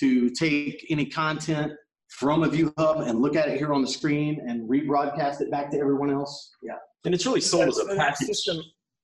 to 0.00 0.30
take 0.30 0.84
any 0.90 1.06
content 1.06 1.72
from 2.16 2.44
a 2.44 2.48
ViewHub 2.48 3.06
and 3.06 3.20
look 3.20 3.36
at 3.36 3.46
it 3.48 3.58
here 3.58 3.74
on 3.74 3.82
the 3.82 3.86
screen 3.86 4.40
and 4.48 4.66
rebroadcast 4.66 5.42
it 5.42 5.50
back 5.50 5.70
to 5.70 5.78
everyone 5.78 6.10
else. 6.10 6.50
Yeah. 6.62 6.76
And 7.04 7.14
it's 7.14 7.26
really 7.26 7.42
sold 7.42 7.68
as 7.68 7.76
a 7.76 7.94
package. 7.94 8.28
System, 8.28 8.56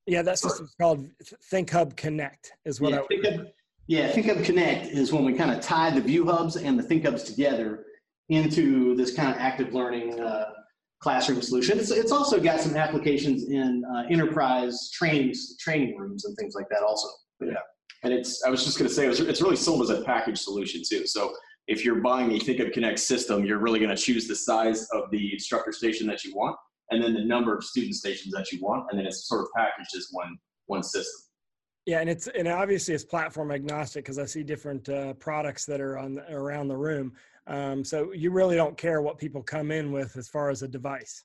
yeah, 0.07 0.23
that 0.23 0.39
system's 0.39 0.75
called 0.81 1.07
ThinkHub 1.53 1.95
Connect, 1.95 2.53
is 2.65 2.81
what 2.81 2.93
yeah, 2.93 3.01
I 3.01 3.03
would. 3.11 3.53
yeah, 3.87 4.11
ThinkHub 4.13 4.43
Connect 4.47 4.87
is 4.87 5.13
when 5.13 5.27
we 5.27 5.35
kind 5.35 5.51
of 5.51 5.61
tie 5.61 5.91
the 5.91 6.01
ViewHubs 6.01 6.65
and 6.65 6.79
the 6.79 6.83
ThinkHubs 6.83 7.27
together 7.27 7.85
into 8.31 8.97
this 8.97 9.15
kind 9.15 9.31
of 9.31 9.37
active 9.37 9.75
learning 9.75 10.19
uh, 10.19 10.47
classroom 11.01 11.43
solution. 11.43 11.79
It's, 11.79 11.91
it's 11.91 12.13
also 12.13 12.41
got 12.41 12.61
some 12.61 12.77
applications 12.77 13.45
in 13.51 13.85
uh, 13.95 14.05
enterprise 14.09 14.91
trainings, 14.91 15.59
training 15.59 15.99
rooms 15.99 16.25
and 16.25 16.35
things 16.39 16.55
like 16.55 16.71
that 16.71 16.83
also. 16.83 17.09
Yeah. 17.43 17.53
And 18.05 18.13
it's, 18.15 18.43
I 18.43 18.49
was 18.49 18.65
just 18.65 18.79
going 18.79 18.89
to 18.89 18.95
say, 18.95 19.07
it's, 19.07 19.21
it's 19.21 19.43
really 19.43 19.57
sold 19.57 19.83
as 19.83 19.91
a 19.91 20.01
package 20.03 20.39
solution 20.39 20.81
too. 20.89 21.07
So 21.07 21.35
if 21.69 21.85
you're 21.85 22.01
buying 22.01 22.33
a 22.33 22.39
ThinkHub 22.39 22.73
Connect 22.73 22.99
system, 22.99 23.45
you're 23.45 23.59
really 23.59 23.79
going 23.79 23.95
to 23.95 24.01
choose 24.01 24.27
the 24.27 24.35
size 24.35 24.89
of 24.93 25.11
the 25.11 25.33
instructor 25.33 25.73
station 25.73 26.07
that 26.09 26.25
you 26.25 26.35
want, 26.35 26.57
and 26.91 27.03
then 27.03 27.15
the 27.15 27.25
number 27.25 27.57
of 27.57 27.65
student 27.65 27.95
stations 27.95 28.35
that 28.35 28.51
you 28.53 28.61
want, 28.61 28.87
and 28.91 28.99
then 28.99 29.07
it's 29.07 29.29
sort 29.29 29.43
of 29.43 29.49
packaged 29.57 29.95
as 29.97 30.09
one 30.11 30.39
one 30.67 30.83
system. 30.83 31.29
Yeah, 31.87 32.01
and 32.01 32.09
it's 32.09 32.29
and 32.29 32.47
obviously 32.47 32.95
it's 32.95 33.05
platform 33.05 33.51
agnostic 33.51 34.05
because 34.05 34.19
I 34.19 34.25
see 34.25 34.43
different 34.43 34.89
uh, 34.89 35.15
products 35.15 35.65
that 35.67 35.81
are 35.81 35.99
on 35.99 36.21
around 36.31 36.69
the 36.69 36.77
room. 36.77 37.13
Um, 37.49 37.85
so 37.85 38.13
you 38.13 38.31
really 38.31 38.55
don't 38.55 38.77
care 38.77 39.03
what 39.03 39.19
people 39.19 39.43
come 39.43 39.73
in 39.73 39.91
with 39.91 40.17
as 40.17 40.29
far 40.29 40.51
as 40.51 40.63
a 40.63 40.69
device. 40.69 41.25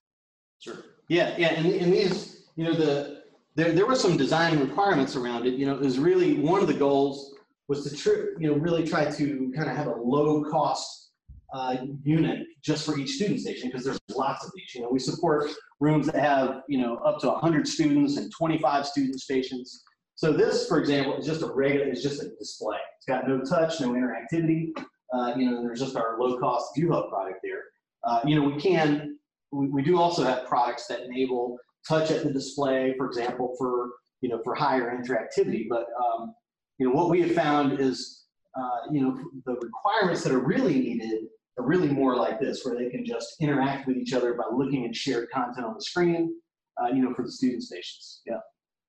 Sure. 0.59 0.77
Yeah, 1.09 1.35
yeah, 1.37 1.49
and, 1.49 1.67
and 1.67 1.93
these, 1.93 2.47
you 2.55 2.63
know, 2.63 2.73
the 2.73 3.23
there 3.55 3.71
there 3.71 3.85
were 3.85 3.95
some 3.95 4.17
design 4.17 4.59
requirements 4.59 5.15
around 5.15 5.45
it. 5.45 5.53
You 5.53 5.67
know, 5.67 5.75
it 5.75 5.81
was 5.81 5.99
really 5.99 6.39
one 6.39 6.61
of 6.61 6.67
the 6.67 6.73
goals 6.73 7.35
was 7.67 7.83
to 7.83 7.95
tr- 7.95 8.39
you 8.39 8.49
know 8.49 8.55
really 8.55 8.85
try 8.87 9.09
to 9.09 9.51
kind 9.55 9.69
of 9.69 9.75
have 9.75 9.87
a 9.87 9.95
low 9.95 10.43
cost 10.43 11.11
uh, 11.53 11.77
unit 12.03 12.45
just 12.63 12.85
for 12.85 12.97
each 12.97 13.11
student 13.11 13.39
station 13.39 13.69
because 13.69 13.85
there's 13.85 13.99
lots 14.15 14.45
of 14.45 14.51
these. 14.55 14.73
You 14.75 14.81
know, 14.81 14.89
we 14.91 14.99
support 14.99 15.49
rooms 15.79 16.07
that 16.07 16.15
have 16.15 16.61
you 16.67 16.79
know 16.79 16.97
up 16.97 17.19
to 17.21 17.27
100 17.27 17.67
students 17.67 18.17
and 18.17 18.31
25 18.31 18.85
student 18.85 19.19
stations. 19.19 19.83
So 20.15 20.33
this, 20.33 20.67
for 20.67 20.79
example, 20.79 21.15
is 21.15 21.27
just 21.27 21.43
a 21.43 21.47
regular, 21.47 21.85
it's 21.85 22.01
just 22.01 22.23
a 22.23 22.29
display. 22.39 22.77
It's 22.97 23.05
got 23.05 23.27
no 23.27 23.39
touch, 23.41 23.79
no 23.79 23.89
interactivity. 23.89 24.71
Uh, 25.13 25.33
you 25.37 25.49
know, 25.49 25.61
there's 25.61 25.79
just 25.79 25.95
our 25.95 26.19
low-cost 26.19 26.71
ViewHub 26.75 27.09
product 27.09 27.37
there. 27.43 27.61
Uh, 28.03 28.21
you 28.25 28.35
know, 28.35 28.41
we 28.41 28.59
can, 28.59 29.19
we, 29.51 29.67
we 29.67 29.83
do 29.83 29.99
also 29.99 30.23
have 30.23 30.47
products 30.47 30.87
that 30.87 31.01
enable 31.01 31.59
touch 31.87 32.09
at 32.09 32.23
the 32.23 32.31
display, 32.33 32.95
for 32.97 33.05
example, 33.05 33.53
for 33.59 33.91
you 34.21 34.29
know 34.29 34.41
for 34.43 34.55
higher 34.55 34.97
interactivity. 34.97 35.67
But 35.69 35.85
um, 36.03 36.33
you 36.77 36.87
know, 36.87 36.95
what 36.95 37.09
we 37.09 37.21
have 37.21 37.33
found 37.33 37.79
is, 37.79 38.25
uh, 38.59 38.91
you 38.91 39.01
know, 39.01 39.19
the 39.45 39.55
requirements 39.61 40.23
that 40.23 40.31
are 40.31 40.39
really 40.39 40.79
needed 40.79 41.25
are 41.57 41.65
really 41.65 41.87
more 41.87 42.15
like 42.15 42.39
this, 42.39 42.65
where 42.65 42.75
they 42.75 42.89
can 42.89 43.05
just 43.05 43.35
interact 43.39 43.87
with 43.87 43.97
each 43.97 44.13
other 44.13 44.33
by 44.33 44.43
looking 44.51 44.85
at 44.85 44.95
shared 44.95 45.29
content 45.31 45.65
on 45.65 45.73
the 45.73 45.81
screen. 45.81 46.35
Uh, 46.79 46.89
you 46.89 47.01
know, 47.01 47.11
for 47.15 47.23
the 47.23 47.31
student 47.31 47.63
stations. 47.63 48.21
Yeah. 48.27 48.37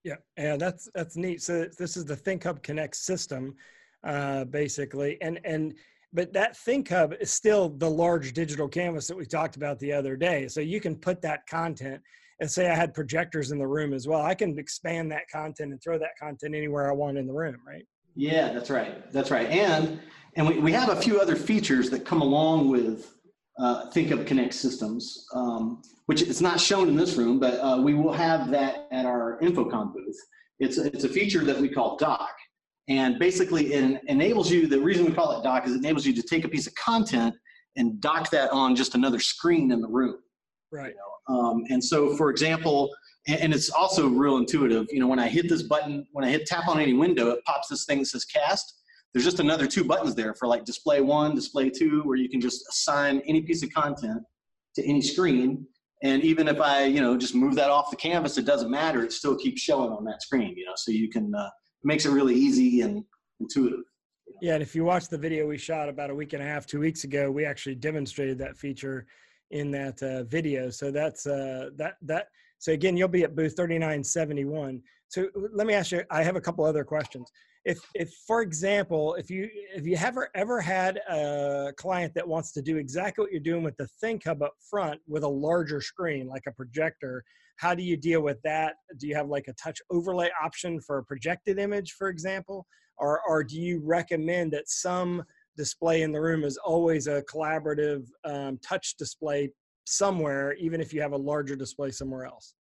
Yeah, 0.05 0.17
yeah, 0.37 0.57
that's 0.57 0.89
that's 0.95 1.17
neat. 1.17 1.43
So 1.43 1.67
this 1.79 1.97
is 1.97 2.05
the 2.05 2.17
ThinkHub 2.17 2.63
Connect 2.63 2.95
system, 2.95 3.55
uh, 4.05 4.45
basically, 4.45 5.17
and 5.21 5.41
and 5.45 5.75
but 6.13 6.33
that 6.35 6.55
ThinkHub 6.55 7.21
is 7.21 7.33
still 7.33 7.71
the 7.71 7.89
large 7.89 8.33
digital 8.33 8.69
canvas 8.69 9.07
that 9.09 9.17
we 9.17 9.27
talked 9.27 9.57
about 9.57 9.79
the 9.79 9.93
other 9.93 10.17
day. 10.17 10.49
So 10.49 10.61
you 10.61 10.81
can 10.81 10.97
put 10.97 11.21
that 11.23 11.47
content 11.47 12.01
and 12.41 12.51
say 12.51 12.69
I 12.69 12.75
had 12.75 12.95
projectors 12.95 13.51
in 13.51 13.59
the 13.59 13.67
room 13.67 13.93
as 13.93 14.07
well. 14.07 14.23
I 14.23 14.35
can 14.35 14.59
expand 14.59 15.11
that 15.13 15.29
content 15.31 15.73
and 15.73 15.83
throw 15.83 15.99
that 15.99 16.17
content 16.21 16.55
anywhere 16.55 16.89
I 16.89 16.95
want 16.95 17.19
in 17.19 17.27
the 17.27 17.33
room, 17.33 17.57
right? 17.67 17.85
Yeah, 18.15 18.53
that's 18.53 18.71
right. 18.71 19.11
That's 19.13 19.31
right. 19.31 19.49
And 19.49 20.01
and 20.37 20.47
we, 20.47 20.59
we 20.59 20.73
have 20.73 20.89
a 20.89 20.97
few 20.97 21.21
other 21.21 21.35
features 21.35 21.91
that 21.91 22.05
come 22.05 22.21
along 22.21 22.69
with 22.69 23.15
uh, 23.59 23.91
ThinkHub 23.91 24.27
Connect 24.27 24.55
systems, 24.55 25.27
um, 25.35 25.83
which 26.07 26.23
is 26.23 26.41
not 26.41 26.61
shown 26.61 26.89
in 26.89 26.97
this 26.97 27.17
room, 27.17 27.41
but 27.41 27.55
uh, 27.55 27.81
we 27.83 27.95
will 27.95 28.13
have 28.13 28.51
that 28.51 28.87
at 28.93 29.05
our 29.05 29.39
InfoComm 29.43 29.93
booth. 29.93 30.17
It's 30.61 30.79
a, 30.79 30.87
it's 30.87 31.05
a 31.05 31.09
feature 31.09 31.45
that 31.45 31.59
we 31.59 31.69
call 31.69 31.97
Doc. 31.97 32.31
And 32.89 33.19
basically, 33.19 33.75
it 33.75 34.01
enables 34.07 34.51
you, 34.51 34.67
the 34.67 34.81
reason 34.81 35.05
we 35.05 35.13
call 35.13 35.39
it 35.39 35.43
Doc 35.43 35.67
is 35.67 35.73
it 35.73 35.79
enables 35.79 36.07
you 36.07 36.15
to 36.15 36.23
take 36.23 36.45
a 36.45 36.49
piece 36.49 36.67
of 36.67 36.75
content 36.77 37.35
and 37.77 38.01
dock 38.01 38.31
that 38.31 38.51
on 38.51 38.75
just 38.75 38.95
another 38.95 39.19
screen 39.19 39.73
in 39.73 39.81
the 39.81 39.89
room. 39.89 40.17
Right. 40.71 40.91
You 40.91 40.97
know? 40.97 41.03
Um, 41.29 41.65
and 41.69 41.83
so, 41.83 42.17
for 42.17 42.31
example, 42.31 42.91
and, 43.27 43.41
and 43.41 43.55
it's 43.55 43.71
also 43.71 44.09
real 44.09 44.39
intuitive. 44.39 44.87
You 44.91 45.01
know, 45.01 45.07
when 45.07 45.19
I 45.19 45.29
hit 45.29 45.49
this 45.49 45.63
button, 45.63 46.07
when 46.13 46.25
I 46.25 46.31
hit 46.31 46.47
tap 46.47 46.69
on 46.69 46.81
any 46.81 46.95
window, 46.95 47.31
it 47.31 47.45
pops 47.45 47.69
this 47.69 47.85
thing 47.85 48.01
that 48.01 48.07
says 48.07 48.25
cast 48.25 48.79
there's 49.13 49.25
just 49.25 49.41
another 49.41 49.67
two 49.67 49.85
buttons 49.85 50.15
there 50.15 50.35
for 50.35 50.47
like 50.47 50.65
display 50.65 51.01
one, 51.01 51.35
display 51.35 51.71
two, 51.71 52.03
where 52.03 52.17
you 52.17 52.29
can 52.29 52.41
just 52.41 52.65
assign 52.69 53.21
any 53.27 53.41
piece 53.43 53.63
of 53.63 53.73
content 53.73 54.23
to 54.75 54.85
any 54.85 55.01
screen. 55.01 55.67
And 56.03 56.23
even 56.23 56.47
if 56.47 56.61
I, 56.61 56.85
you 56.85 57.01
know, 57.01 57.17
just 57.17 57.35
move 57.35 57.55
that 57.57 57.71
off 57.71 57.91
the 57.91 57.97
canvas, 57.97 58.39
it 58.39 58.45
doesn't 58.45 58.71
matter. 58.71 59.03
It 59.03 59.13
still 59.13 59.37
keeps 59.37 59.61
showing 59.61 59.93
on 59.93 60.05
that 60.05 60.23
screen, 60.23 60.55
you 60.57 60.65
know, 60.67 60.75
so 60.77 60.93
you 60.93 61.09
can, 61.09 61.35
uh, 61.35 61.47
it 61.47 61.87
makes 61.87 62.05
it 62.05 62.11
really 62.11 62.35
easy 62.35 62.83
and 62.83 63.03
intuitive. 63.41 63.81
Yeah, 64.43 64.55
and 64.55 64.63
if 64.63 64.77
you 64.77 64.85
watch 64.85 65.09
the 65.09 65.19
video 65.19 65.47
we 65.47 65.57
shot 65.57 65.89
about 65.89 66.11
a 66.11 66.15
week 66.15 66.35
and 66.35 66.43
a 66.43 66.47
half, 66.47 66.67
two 66.67 66.79
weeks 66.79 67.05
ago, 67.05 67.31
we 67.31 67.45
actually 67.45 67.75
demonstrated 67.75 68.39
that 68.39 68.57
feature 68.57 69.07
in 69.51 69.71
that 69.73 70.03
uh, 70.03 70.25
video. 70.25 70.71
So 70.71 70.91
that's 70.91 71.27
uh, 71.27 71.71
that 71.77 71.97
that. 72.03 72.29
So 72.59 72.73
again, 72.73 72.97
you'll 72.97 73.09
be 73.09 73.23
at 73.23 73.37
booth 73.37 73.57
3971. 73.57 74.83
So 75.09 75.29
let 75.53 75.67
me 75.67 75.75
ask 75.75 75.93
you. 75.93 76.03
I 76.11 76.23
have 76.23 76.37
a 76.37 76.41
couple 76.41 76.65
other 76.65 76.85
questions 76.85 77.31
if 77.69 77.81
if 77.95 78.11
for 78.27 78.41
example 78.41 79.15
if 79.15 79.31
you 79.31 79.49
if 79.75 79.87
you 79.87 79.97
ever 79.97 80.31
ever 80.35 80.61
had 80.61 80.97
a 81.11 81.73
client 81.77 82.15
that 82.15 82.27
wants 82.27 82.51
to 82.53 82.63
do 82.63 82.79
exactly 82.79 83.23
what 83.23 83.31
you're 83.31 83.41
doing 83.41 83.63
with 83.63 83.77
the 83.77 83.89
ThinkHub 84.03 84.43
up 84.43 84.55
front 84.71 85.01
with 85.07 85.23
a 85.23 85.29
larger 85.29 85.81
screen 85.81 86.29
like 86.29 86.45
a 86.49 86.53
projector 86.53 87.23
how 87.57 87.75
do 87.75 87.83
you 87.83 87.97
deal 87.97 88.23
with 88.23 88.41
that 88.43 88.77
do 88.99 89.07
you 89.07 89.15
have 89.15 89.29
like 89.29 89.49
a 89.49 89.53
touch 89.53 89.81
overlay 89.91 90.31
option 90.43 90.81
for 90.81 90.99
a 90.99 91.05
projected 91.05 91.59
image 91.59 91.93
for 91.93 92.09
example 92.09 92.67
or 92.97 93.21
or 93.29 93.45
do 93.45 93.61
you 93.61 93.83
recommend 93.85 94.53
that 94.53 94.69
some 94.69 95.23
display 95.59 96.01
in 96.03 96.11
the 96.13 96.21
room 96.21 96.43
is 96.45 96.57
always 96.57 97.07
a 97.07 97.23
collaborative 97.23 98.07
um, 98.25 98.59
touch 98.67 98.97
display 98.97 99.51
somewhere 99.85 100.55
even 100.55 100.81
if 100.81 100.95
you 100.95 101.03
have 101.03 101.13
a 101.13 101.17
larger 101.17 101.57
display 101.57 101.91
somewhere 101.91 102.25
else 102.25 102.55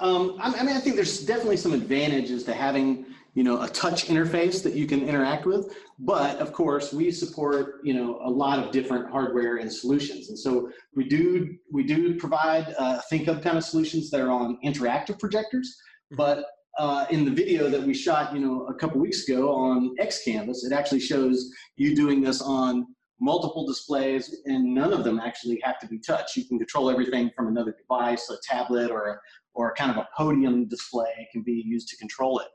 um, 0.00 0.36
I 0.40 0.62
mean, 0.62 0.76
I 0.76 0.78
think 0.78 0.94
there's 0.94 1.26
definitely 1.26 1.56
some 1.56 1.72
advantages 1.72 2.44
to 2.44 2.54
having 2.54 3.04
you 3.38 3.44
know, 3.44 3.62
a 3.62 3.68
touch 3.68 4.06
interface 4.06 4.64
that 4.64 4.74
you 4.74 4.84
can 4.84 5.08
interact 5.08 5.46
with. 5.46 5.72
But 6.00 6.38
of 6.38 6.52
course, 6.52 6.92
we 6.92 7.12
support, 7.12 7.76
you 7.84 7.94
know, 7.94 8.18
a 8.24 8.28
lot 8.28 8.58
of 8.58 8.72
different 8.72 9.10
hardware 9.12 9.58
and 9.58 9.72
solutions. 9.72 10.28
And 10.28 10.36
so 10.36 10.72
we 10.96 11.08
do, 11.08 11.54
we 11.70 11.84
do 11.84 12.16
provide 12.16 12.74
uh, 12.76 13.00
of 13.28 13.40
kind 13.42 13.56
of 13.56 13.62
solutions 13.62 14.10
that 14.10 14.20
are 14.20 14.30
on 14.32 14.58
interactive 14.64 15.20
projectors. 15.20 15.76
Mm-hmm. 16.12 16.16
But 16.16 16.46
uh, 16.78 17.06
in 17.10 17.24
the 17.24 17.30
video 17.30 17.68
that 17.68 17.82
we 17.82 17.92
shot, 17.92 18.32
you 18.32 18.40
know, 18.40 18.66
a 18.66 18.74
couple 18.74 19.00
weeks 19.00 19.28
ago 19.28 19.52
on 19.52 19.94
X 19.98 20.22
Canvas, 20.24 20.64
it 20.64 20.72
actually 20.72 21.00
shows 21.00 21.50
you 21.76 21.94
doing 21.94 22.22
this 22.22 22.40
on 22.40 22.86
multiple 23.20 23.66
displays 23.66 24.42
and 24.46 24.74
none 24.74 24.92
of 24.92 25.02
them 25.02 25.18
actually 25.18 25.60
have 25.64 25.78
to 25.80 25.88
be 25.88 25.98
touched. 25.98 26.36
You 26.36 26.44
can 26.44 26.58
control 26.58 26.88
everything 26.88 27.30
from 27.34 27.48
another 27.48 27.74
device, 27.76 28.30
a 28.30 28.36
tablet 28.48 28.92
or, 28.92 29.20
or 29.54 29.74
kind 29.74 29.90
of 29.90 29.96
a 29.96 30.08
podium 30.16 30.68
display 30.68 31.28
can 31.32 31.42
be 31.42 31.64
used 31.66 31.88
to 31.88 31.96
control 31.96 32.38
it. 32.38 32.48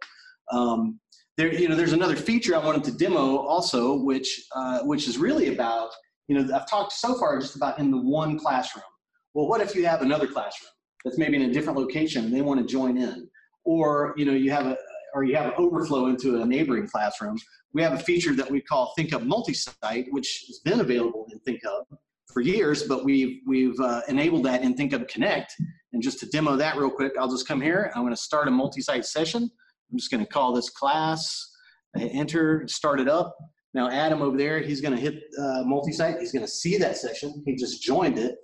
Um, 0.52 1.00
there, 1.36 1.52
you 1.54 1.68
know, 1.68 1.76
there's 1.76 1.94
another 1.94 2.16
feature 2.16 2.56
I 2.56 2.64
wanted 2.64 2.84
to 2.86 2.92
demo 2.92 3.38
also, 3.38 3.96
which 3.96 4.46
uh, 4.56 4.84
which 4.84 5.08
is 5.08 5.18
really 5.18 5.54
about, 5.54 5.90
you 6.28 6.36
know, 6.40 6.56
I've 6.56 6.70
talked 6.70 6.94
so 6.94 7.16
far 7.16 7.40
just 7.40 7.56
about 7.56 7.80
in 7.80 7.92
the 7.92 7.98
one 7.98 8.38
classroom. 8.38 8.86
Well, 9.34 9.48
what 9.48 9.60
if 9.60 9.76
you 9.76 9.86
have 9.88 10.02
another 10.04 10.28
classroom 10.28 10.70
that's 11.04 11.18
maybe 11.18 11.36
in 11.36 11.50
a 11.50 11.52
different 11.52 11.78
location 11.78 12.26
and 12.26 12.34
they 12.34 12.42
want 12.42 12.60
to 12.60 12.66
join 12.66 12.98
in, 12.98 13.28
or 13.66 14.14
you 14.18 14.26
know, 14.26 14.34
you 14.34 14.52
have 14.52 14.66
a 14.66 14.78
or 15.14 15.24
you 15.24 15.36
have 15.36 15.48
an 15.48 15.54
overflow 15.58 16.08
into 16.08 16.42
a 16.42 16.46
neighboring 16.46 16.88
classroom. 16.88 17.38
We 17.74 17.82
have 17.84 17.94
a 17.94 18.00
feature 18.00 18.36
that 18.36 18.50
we 18.50 18.62
call 18.62 18.94
ThinkHub 18.98 19.26
Multi-Site, 19.26 20.08
which 20.10 20.46
has 20.48 20.60
been 20.60 20.80
available 20.80 21.28
in 21.32 21.40
ThinkHub 21.40 21.84
for 22.32 22.42
years, 22.42 22.84
but 22.84 23.06
we've 23.06 23.42
we've 23.46 23.80
uh, 23.80 24.02
enabled 24.08 24.44
that 24.46 24.64
in 24.64 24.76
ThinkHub 24.76 25.08
Connect. 25.08 25.54
And 25.94 26.02
just 26.02 26.20
to 26.22 26.26
demo 26.28 26.56
that 26.56 26.76
real 26.78 26.90
quick, 26.90 27.14
I'll 27.20 27.30
just 27.30 27.48
come 27.48 27.62
here. 27.62 27.92
I'm 27.96 28.02
going 28.02 28.14
to 28.14 28.22
start 28.22 28.48
a 28.48 28.52
multi-site 28.52 29.06
session. 29.06 29.44
I'm 29.44 29.98
just 29.98 30.10
going 30.10 30.26
to 30.26 30.32
call 30.32 30.54
this 30.54 30.72
class, 30.72 31.52
enter, 31.96 32.68
start 32.68 33.00
it 33.00 33.08
up. 33.08 33.38
Now 33.76 33.90
Adam 33.90 34.24
over 34.24 34.36
there, 34.36 34.60
he's 34.60 34.82
going 34.82 34.96
to 34.96 35.00
hit 35.00 35.22
uh, 35.40 35.64
multi-site. 35.66 36.18
He's 36.20 36.32
going 36.32 36.46
to 36.46 36.52
see 36.52 36.78
that 36.78 36.98
session. 36.98 37.44
He 37.46 37.56
just 37.56 37.84
joined 37.84 38.18
it. 38.18 38.36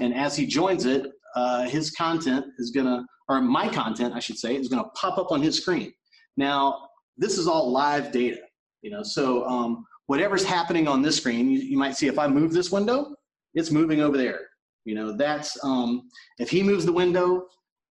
And 0.00 0.14
as 0.14 0.34
he 0.34 0.46
joins 0.46 0.86
it, 0.86 1.06
uh, 1.34 1.62
his 1.62 1.90
content 1.90 2.46
is 2.58 2.70
going 2.70 2.86
to, 2.86 3.04
or 3.28 3.40
my 3.40 3.68
content, 3.68 4.14
I 4.14 4.20
should 4.20 4.38
say, 4.38 4.56
is 4.56 4.68
going 4.68 4.82
to 4.82 4.90
pop 4.90 5.18
up 5.18 5.32
on 5.32 5.42
his 5.42 5.56
screen. 5.56 5.92
Now, 6.36 6.88
this 7.16 7.38
is 7.38 7.46
all 7.46 7.70
live 7.70 8.12
data, 8.12 8.40
you 8.82 8.90
know, 8.90 9.02
so 9.02 9.46
um, 9.46 9.84
whatever's 10.06 10.44
happening 10.44 10.88
on 10.88 11.02
this 11.02 11.16
screen, 11.16 11.48
you, 11.50 11.60
you, 11.60 11.78
might 11.78 11.96
see 11.96 12.06
if 12.06 12.18
I 12.18 12.26
move 12.26 12.52
this 12.52 12.70
window, 12.70 13.14
it's 13.54 13.70
moving 13.70 14.00
over 14.00 14.16
there. 14.16 14.40
You 14.84 14.94
know, 14.94 15.16
that's, 15.16 15.56
um, 15.64 16.08
if 16.38 16.50
he 16.50 16.62
moves 16.62 16.84
the 16.84 16.92
window, 16.92 17.46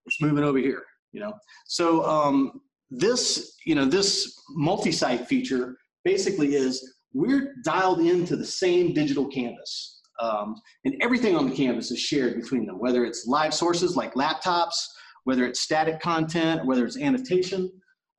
it's 0.06 0.22
moving 0.22 0.44
over 0.44 0.58
here, 0.58 0.84
you 1.12 1.20
know. 1.20 1.34
So 1.66 2.06
um, 2.06 2.62
this, 2.92 3.56
you 3.66 3.76
know, 3.76 3.86
this 3.86 4.40
multi-site 4.52 5.28
feature 5.28 5.76
basically 6.04 6.56
is 6.56 6.96
we're 7.14 7.56
dialed 7.64 8.00
into 8.00 8.36
the 8.36 8.46
same 8.46 8.94
digital 8.94 9.28
canvas. 9.28 9.93
Um, 10.20 10.56
and 10.86 10.96
everything 11.02 11.36
on 11.36 11.50
the 11.50 11.56
canvas 11.56 11.92
is 11.92 12.00
shared 12.00 12.36
between 12.36 12.66
them, 12.66 12.80
whether 12.80 13.06
it's 13.06 13.26
live 13.28 13.54
sources 13.54 13.96
like 13.96 14.14
laptops, 14.14 14.76
whether 15.24 15.46
it's 15.46 15.62
static 15.62 16.00
content, 16.00 16.66
whether 16.66 16.86
it's 16.86 16.98
annotation. 16.98 17.72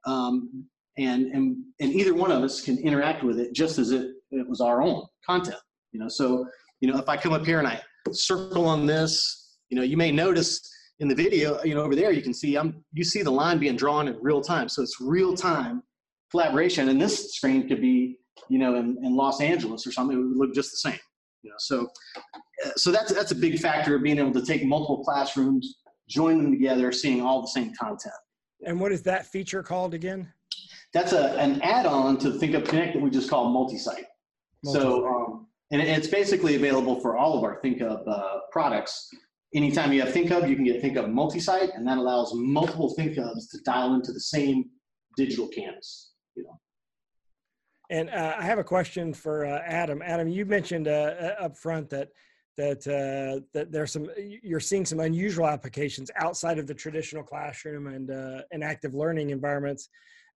Um, 0.06 0.66
and, 0.98 1.26
and, 1.26 1.56
and 1.80 1.92
either 1.92 2.14
one 2.14 2.30
of 2.30 2.42
us 2.42 2.60
can 2.60 2.78
interact 2.78 3.22
with 3.22 3.38
it 3.38 3.54
just 3.54 3.78
as 3.78 3.90
it, 3.90 4.10
it 4.30 4.48
was 4.48 4.60
our 4.60 4.82
own 4.82 5.04
content. 5.26 5.58
You 5.92 6.00
know, 6.00 6.08
so 6.08 6.46
you 6.80 6.92
know, 6.92 6.98
if 6.98 7.08
I 7.08 7.16
come 7.16 7.32
up 7.32 7.46
here 7.46 7.58
and 7.58 7.68
I 7.68 7.80
circle 8.12 8.66
on 8.66 8.86
this, 8.86 9.56
you 9.70 9.76
know, 9.76 9.82
you 9.82 9.96
may 9.96 10.12
notice 10.12 10.60
in 11.00 11.08
the 11.08 11.14
video, 11.14 11.62
you 11.64 11.74
know, 11.74 11.82
over 11.82 11.96
there, 11.96 12.12
you 12.12 12.22
can 12.22 12.34
see 12.34 12.56
I'm, 12.56 12.84
you 12.92 13.04
see 13.04 13.22
the 13.22 13.30
line 13.30 13.58
being 13.58 13.76
drawn 13.76 14.08
in 14.08 14.16
real 14.20 14.40
time. 14.40 14.68
So 14.68 14.82
it's 14.82 15.00
real 15.00 15.34
time 15.34 15.82
collaboration. 16.30 16.88
And 16.88 17.00
this 17.00 17.34
screen 17.34 17.68
could 17.68 17.80
be, 17.80 18.18
you 18.48 18.58
know, 18.58 18.74
in, 18.76 18.98
in 19.02 19.16
Los 19.16 19.40
Angeles 19.40 19.86
or 19.86 19.92
something, 19.92 20.16
it 20.16 20.20
would 20.20 20.36
look 20.36 20.54
just 20.54 20.72
the 20.72 20.90
same. 20.90 20.98
You 21.44 21.50
know, 21.50 21.56
so, 21.58 21.86
uh, 22.64 22.70
so 22.76 22.90
that's, 22.90 23.12
that's 23.12 23.32
a 23.32 23.34
big 23.36 23.58
factor 23.58 23.94
of 23.94 24.02
being 24.02 24.18
able 24.18 24.32
to 24.32 24.44
take 24.44 24.64
multiple 24.64 25.04
classrooms, 25.04 25.76
join 26.08 26.38
them 26.38 26.50
together, 26.50 26.90
seeing 26.90 27.20
all 27.20 27.42
the 27.42 27.48
same 27.48 27.74
content. 27.78 28.14
And 28.66 28.80
what 28.80 28.92
is 28.92 29.02
that 29.02 29.26
feature 29.26 29.62
called 29.62 29.92
again? 29.92 30.32
That's 30.94 31.12
a, 31.12 31.38
an 31.38 31.60
add-on 31.60 32.16
to 32.18 32.30
ThinkHub 32.30 32.66
Connect 32.66 32.94
that 32.94 33.02
we 33.02 33.10
just 33.10 33.28
call 33.28 33.50
multi-site. 33.50 34.06
So, 34.64 35.06
um, 35.06 35.46
and 35.70 35.82
it's 35.82 36.06
basically 36.06 36.54
available 36.54 36.98
for 37.00 37.18
all 37.18 37.36
of 37.36 37.44
our 37.44 37.60
ThinkHub 37.60 38.08
uh, 38.08 38.38
products. 38.50 39.10
Anytime 39.54 39.92
you 39.92 40.00
have 40.00 40.14
ThinkHub, 40.14 40.48
you 40.48 40.56
can 40.56 40.64
get 40.64 40.82
ThinkHub 40.82 41.12
multi-site, 41.12 41.74
and 41.74 41.86
that 41.86 41.98
allows 41.98 42.32
multiple 42.34 42.94
ThinkHubs 42.98 43.50
to 43.50 43.58
dial 43.66 43.94
into 43.94 44.12
the 44.12 44.20
same 44.20 44.70
digital 45.18 45.48
canvas. 45.48 46.12
You 46.36 46.44
know. 46.44 46.58
And 47.90 48.08
uh, 48.10 48.34
I 48.38 48.44
have 48.44 48.58
a 48.58 48.64
question 48.64 49.12
for 49.12 49.44
uh, 49.44 49.60
Adam. 49.66 50.02
Adam, 50.02 50.28
you 50.28 50.46
mentioned 50.46 50.88
uh, 50.88 51.34
up 51.38 51.56
front 51.56 51.90
that 51.90 52.08
that 52.56 52.86
uh, 52.86 53.44
that 53.52 53.72
there's 53.72 53.92
some 53.92 54.08
you're 54.16 54.60
seeing 54.60 54.86
some 54.86 55.00
unusual 55.00 55.46
applications 55.46 56.10
outside 56.16 56.58
of 56.58 56.66
the 56.66 56.74
traditional 56.74 57.22
classroom 57.22 57.88
and 57.88 58.10
uh, 58.10 58.42
and 58.52 58.62
active 58.62 58.94
learning 58.94 59.30
environments, 59.30 59.88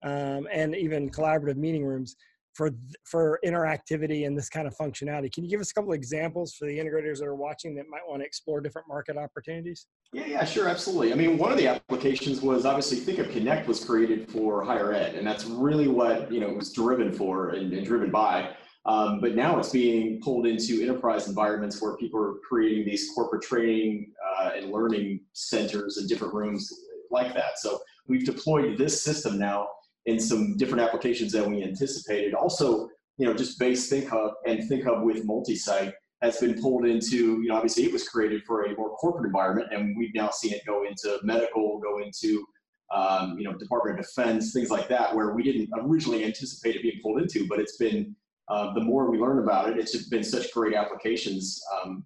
um, 0.03 0.49
and 0.53 0.75
even 0.75 1.11
collaborative 1.11 1.57
meeting 1.57 1.85
rooms 1.85 2.17
for 2.59 2.73
for 3.05 3.39
interactivity 3.47 4.27
and 4.27 4.37
this 4.37 4.49
kind 4.49 4.67
of 4.67 4.77
functionality. 4.77 5.33
Can 5.33 5.45
you 5.45 5.51
give 5.51 5.61
us 5.61 5.71
a 5.71 5.75
couple 5.75 5.93
examples 5.93 6.55
for 6.55 6.67
the 6.67 6.77
integrators 6.77 7.19
that 7.19 7.27
are 7.27 7.37
watching 7.37 7.77
that 7.77 7.87
might 7.89 8.01
want 8.07 8.21
to 8.21 8.27
explore 8.27 8.61
different 8.61 8.89
market 8.89 9.17
opportunities? 9.17 9.87
Yeah, 10.13 10.27
yeah, 10.27 10.45
sure, 10.45 10.69
absolutely. 10.69 11.13
I 11.13 11.15
mean, 11.15 11.39
one 11.39 11.53
of 11.53 11.59
the 11.59 11.69
applications 11.69 12.41
was 12.41 12.67
obviously 12.67 12.99
ThinkHub 12.99 13.31
Connect 13.33 13.69
was 13.69 13.85
created 13.85 14.29
for 14.29 14.65
higher 14.65 14.93
ed, 14.93 15.15
and 15.15 15.25
that's 15.25 15.45
really 15.45 15.87
what 15.87 16.33
you 16.33 16.41
know 16.41 16.49
it 16.49 16.57
was 16.57 16.73
driven 16.73 17.13
for 17.13 17.51
and, 17.51 17.73
and 17.73 17.87
driven 17.87 18.11
by. 18.11 18.57
Um, 18.87 19.21
but 19.21 19.37
now 19.37 19.57
it's 19.59 19.71
being 19.71 20.21
pulled 20.21 20.47
into 20.47 20.83
enterprise 20.83 21.29
environments 21.29 21.81
where 21.81 21.97
people 21.97 22.21
are 22.21 22.35
creating 22.49 22.87
these 22.87 23.13
corporate 23.15 23.43
training 23.43 24.13
uh, 24.27 24.51
and 24.57 24.73
learning 24.73 25.21
centers 25.33 25.99
and 25.99 26.09
different 26.09 26.35
rooms 26.35 26.73
like 27.11 27.35
that. 27.35 27.59
So 27.59 27.81
we've 28.09 28.25
deployed 28.25 28.79
this 28.79 29.01
system 29.01 29.39
now 29.39 29.69
in 30.09 30.19
some 30.19 30.57
different 30.57 30.83
applications 30.83 31.33
than 31.33 31.51
we 31.53 31.63
anticipated. 31.63 32.33
Also, 32.33 32.89
you 33.19 33.27
know, 33.27 33.35
just 33.35 33.59
base 33.59 33.93
ThinkHub 33.93 34.33
and 34.47 34.59
ThinkHub 34.69 35.05
with 35.05 35.25
multi-site 35.25 35.93
has 36.23 36.39
been 36.39 36.61
pulled 36.61 36.87
into, 36.87 37.43
you 37.43 37.49
know, 37.49 37.57
obviously 37.57 37.85
it 37.85 37.93
was 37.93 38.09
created 38.09 38.43
for 38.47 38.65
a 38.65 38.75
more 38.75 38.97
corporate 38.97 39.27
environment, 39.27 39.69
and 39.71 39.97
we've 39.99 40.15
now 40.15 40.31
seen 40.31 40.53
it 40.55 40.63
go 40.67 40.87
into 40.87 41.19
medical, 41.23 41.79
go 41.79 41.99
into, 41.99 42.45
um, 42.93 43.37
you 43.39 43.45
know, 43.45 43.53
Department 43.59 44.01
of 44.01 44.07
Defense, 44.07 44.53
things 44.53 44.71
like 44.71 44.89
that, 44.89 45.15
where 45.15 45.35
we 45.35 45.43
didn't 45.43 45.69
originally 45.79 46.25
anticipate 46.25 46.75
it 46.77 46.83
being 46.83 47.01
pulled 47.03 47.21
into, 47.21 47.47
but 47.47 47.61
it's 47.61 47.77
been 47.77 48.17
uh, 48.49 48.73
the 48.73 48.81
more 48.81 49.11
we 49.11 49.19
learn 49.19 49.41
about 49.41 49.69
it, 49.69 49.79
it's 49.79 50.09
been 50.09 50.25
such 50.25 50.51
great 50.53 50.75
applications 50.75 51.61
um, 51.77 52.03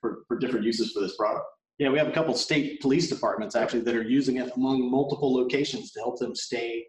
for, 0.00 0.24
for 0.28 0.38
different 0.38 0.64
uses 0.64 0.92
for 0.92 1.00
this 1.00 1.16
product. 1.16 1.46
Yeah, 1.78 1.88
we 1.88 1.98
have 1.98 2.08
a 2.08 2.12
couple 2.12 2.34
state 2.34 2.82
police 2.82 3.08
departments 3.08 3.56
actually 3.56 3.80
that 3.80 3.94
are 3.94 4.02
using 4.02 4.36
it 4.36 4.50
among 4.56 4.90
multiple 4.90 5.32
locations 5.34 5.90
to 5.92 6.00
help 6.00 6.18
them 6.18 6.34
stay, 6.34 6.84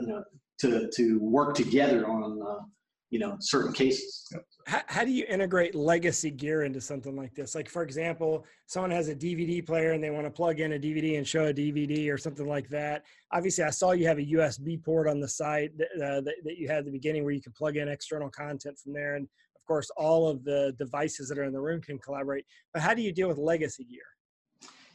you 0.00 0.06
know, 0.06 0.24
to 0.60 0.90
to 0.94 1.18
work 1.20 1.54
together 1.54 2.06
on, 2.06 2.40
uh, 2.42 2.64
you 3.10 3.18
know, 3.18 3.36
certain 3.40 3.72
cases. 3.72 4.26
Yep 4.32 4.42
how, 4.70 4.82
how 4.86 5.04
do 5.04 5.10
you 5.10 5.24
integrate 5.28 5.74
legacy 5.74 6.30
gear 6.30 6.62
into 6.62 6.80
something 6.80 7.16
like 7.16 7.34
this? 7.34 7.54
Like, 7.54 7.68
for 7.68 7.82
example, 7.82 8.44
someone 8.66 8.92
has 8.92 9.08
a 9.08 9.14
DVD 9.14 9.64
player 9.66 9.92
and 9.92 10.02
they 10.02 10.10
want 10.10 10.26
to 10.26 10.30
plug 10.30 10.60
in 10.60 10.74
a 10.74 10.78
DVD 10.78 11.18
and 11.18 11.26
show 11.26 11.46
a 11.46 11.52
DVD 11.52 12.12
or 12.12 12.16
something 12.16 12.46
like 12.46 12.68
that. 12.68 13.04
Obviously, 13.32 13.64
I 13.64 13.70
saw 13.70 13.92
you 13.92 14.06
have 14.06 14.18
a 14.18 14.26
USB 14.26 14.82
port 14.82 15.08
on 15.08 15.20
the 15.20 15.28
site 15.28 15.76
that, 15.76 15.88
uh, 15.96 16.20
that, 16.20 16.34
that 16.44 16.56
you 16.56 16.68
had 16.68 16.78
at 16.78 16.84
the 16.84 16.92
beginning 16.92 17.24
where 17.24 17.32
you 17.32 17.42
can 17.42 17.52
plug 17.52 17.76
in 17.76 17.88
external 17.88 18.30
content 18.30 18.78
from 18.78 18.92
there. 18.92 19.16
And 19.16 19.24
of 19.24 19.66
course, 19.66 19.90
all 19.96 20.28
of 20.28 20.44
the 20.44 20.74
devices 20.78 21.28
that 21.28 21.38
are 21.38 21.44
in 21.44 21.52
the 21.52 21.60
room 21.60 21.80
can 21.80 21.98
collaborate. 21.98 22.44
But 22.72 22.82
how 22.82 22.94
do 22.94 23.02
you 23.02 23.12
deal 23.12 23.28
with 23.28 23.38
legacy 23.38 23.84
gear? 23.84 24.02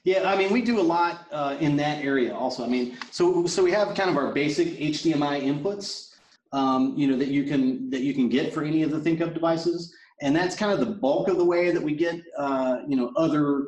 Yeah, 0.05 0.31
I 0.31 0.37
mean, 0.37 0.53
we 0.53 0.61
do 0.61 0.79
a 0.79 0.83
lot 0.83 1.25
uh, 1.31 1.57
in 1.59 1.75
that 1.77 2.05
area 2.05 2.33
also. 2.33 2.63
I 2.63 2.67
mean, 2.67 2.95
so 3.09 3.47
so 3.47 3.63
we 3.63 3.71
have 3.71 3.95
kind 3.95 4.07
of 4.07 4.17
our 4.17 4.31
basic 4.31 4.67
HDMI 4.77 5.41
inputs, 5.41 6.13
um, 6.53 6.93
you 6.95 7.07
know, 7.07 7.17
that 7.17 7.29
you 7.29 7.43
can 7.43 7.89
that 7.89 8.01
you 8.01 8.13
can 8.13 8.29
get 8.29 8.53
for 8.53 8.63
any 8.63 8.83
of 8.83 8.91
the 8.91 8.99
ThinkHub 8.99 9.33
devices, 9.33 9.91
and 10.21 10.35
that's 10.35 10.55
kind 10.55 10.71
of 10.71 10.79
the 10.79 10.93
bulk 10.93 11.27
of 11.27 11.37
the 11.37 11.43
way 11.43 11.71
that 11.71 11.81
we 11.81 11.95
get, 11.95 12.21
uh, 12.37 12.77
you 12.87 12.95
know, 12.95 13.11
other 13.17 13.65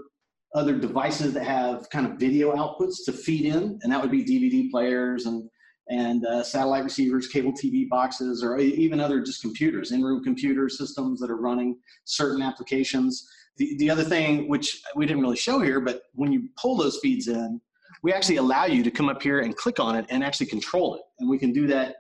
other 0.54 0.78
devices 0.78 1.34
that 1.34 1.44
have 1.44 1.90
kind 1.90 2.06
of 2.06 2.20
video 2.20 2.56
outputs 2.56 3.04
to 3.06 3.14
feed 3.14 3.46
in, 3.46 3.80
and 3.82 3.92
that 3.92 4.00
would 4.00 4.12
be 4.12 4.24
DVD 4.24 4.70
players 4.70 5.26
and 5.26 5.50
and 5.90 6.24
uh, 6.28 6.44
satellite 6.44 6.84
receivers, 6.84 7.28
cable 7.28 7.54
TV 7.54 7.90
boxes, 7.90 8.44
or 8.44 8.60
even 8.60 9.00
other 9.00 9.22
just 9.22 9.42
computers, 9.42 9.92
in-room 9.92 10.24
computer 10.24 10.70
systems 10.70 11.20
that 11.20 11.32
are 11.32 11.38
running 11.38 11.80
certain 12.04 12.44
applications. 12.44 13.28
The, 13.58 13.76
the 13.78 13.90
other 13.90 14.04
thing, 14.04 14.48
which 14.48 14.82
we 14.96 15.06
didn't 15.06 15.22
really 15.22 15.38
show 15.38 15.60
here, 15.60 15.80
but 15.80 16.04
when 16.14 16.32
you 16.32 16.50
pull 16.58 16.78
those 16.78 17.00
feeds 17.00 17.28
in, 17.28 17.60
we 18.04 18.14
actually 18.14 18.38
allow 18.38 18.66
you 18.66 18.84
to 18.84 18.92
come 18.92 19.10
up 19.10 19.22
here 19.22 19.40
and 19.40 19.56
click 19.56 19.80
on 19.80 19.96
it 19.96 20.06
and 20.10 20.24
actually 20.24 20.46
control 20.46 20.96
it. 20.96 21.02
And 21.20 21.30
we 21.30 21.38
can 21.38 21.52
do 21.52 21.68
that 21.68 21.96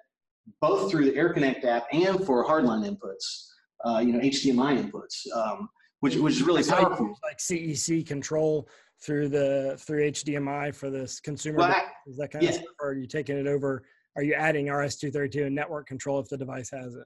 both 0.61 0.91
through 0.91 1.05
the 1.05 1.11
AirConnect 1.11 1.65
app 1.65 1.87
and 1.91 2.23
for 2.25 2.45
hardline 2.45 2.87
inputs, 2.87 3.47
uh, 3.85 3.99
you 3.99 4.13
know, 4.13 4.19
HDMI 4.19 4.91
inputs, 4.91 5.25
um, 5.35 5.67
which, 6.01 6.15
which 6.15 6.35
is 6.35 6.43
really 6.43 6.63
powerful. 6.63 7.17
Like 7.23 7.39
CEC 7.39 8.05
control 8.05 8.69
through 9.01 9.29
the 9.29 9.75
through 9.79 10.11
HDMI 10.11 10.73
for 10.73 10.89
this 10.89 11.19
consumer. 11.19 11.59
Well, 11.59 11.75
is 12.07 12.17
that 12.17 12.31
kind 12.31 12.43
yeah. 12.43 12.49
of 12.49 12.55
stuff, 12.55 12.67
or 12.81 12.89
are 12.89 12.93
you 12.95 13.07
taking 13.07 13.37
it 13.37 13.47
over? 13.47 13.83
Are 14.15 14.23
you 14.23 14.33
adding 14.33 14.67
RS-232 14.69 15.45
and 15.45 15.55
network 15.55 15.87
control 15.87 16.19
if 16.19 16.27
the 16.27 16.37
device 16.37 16.71
has 16.71 16.95
it? 16.95 17.03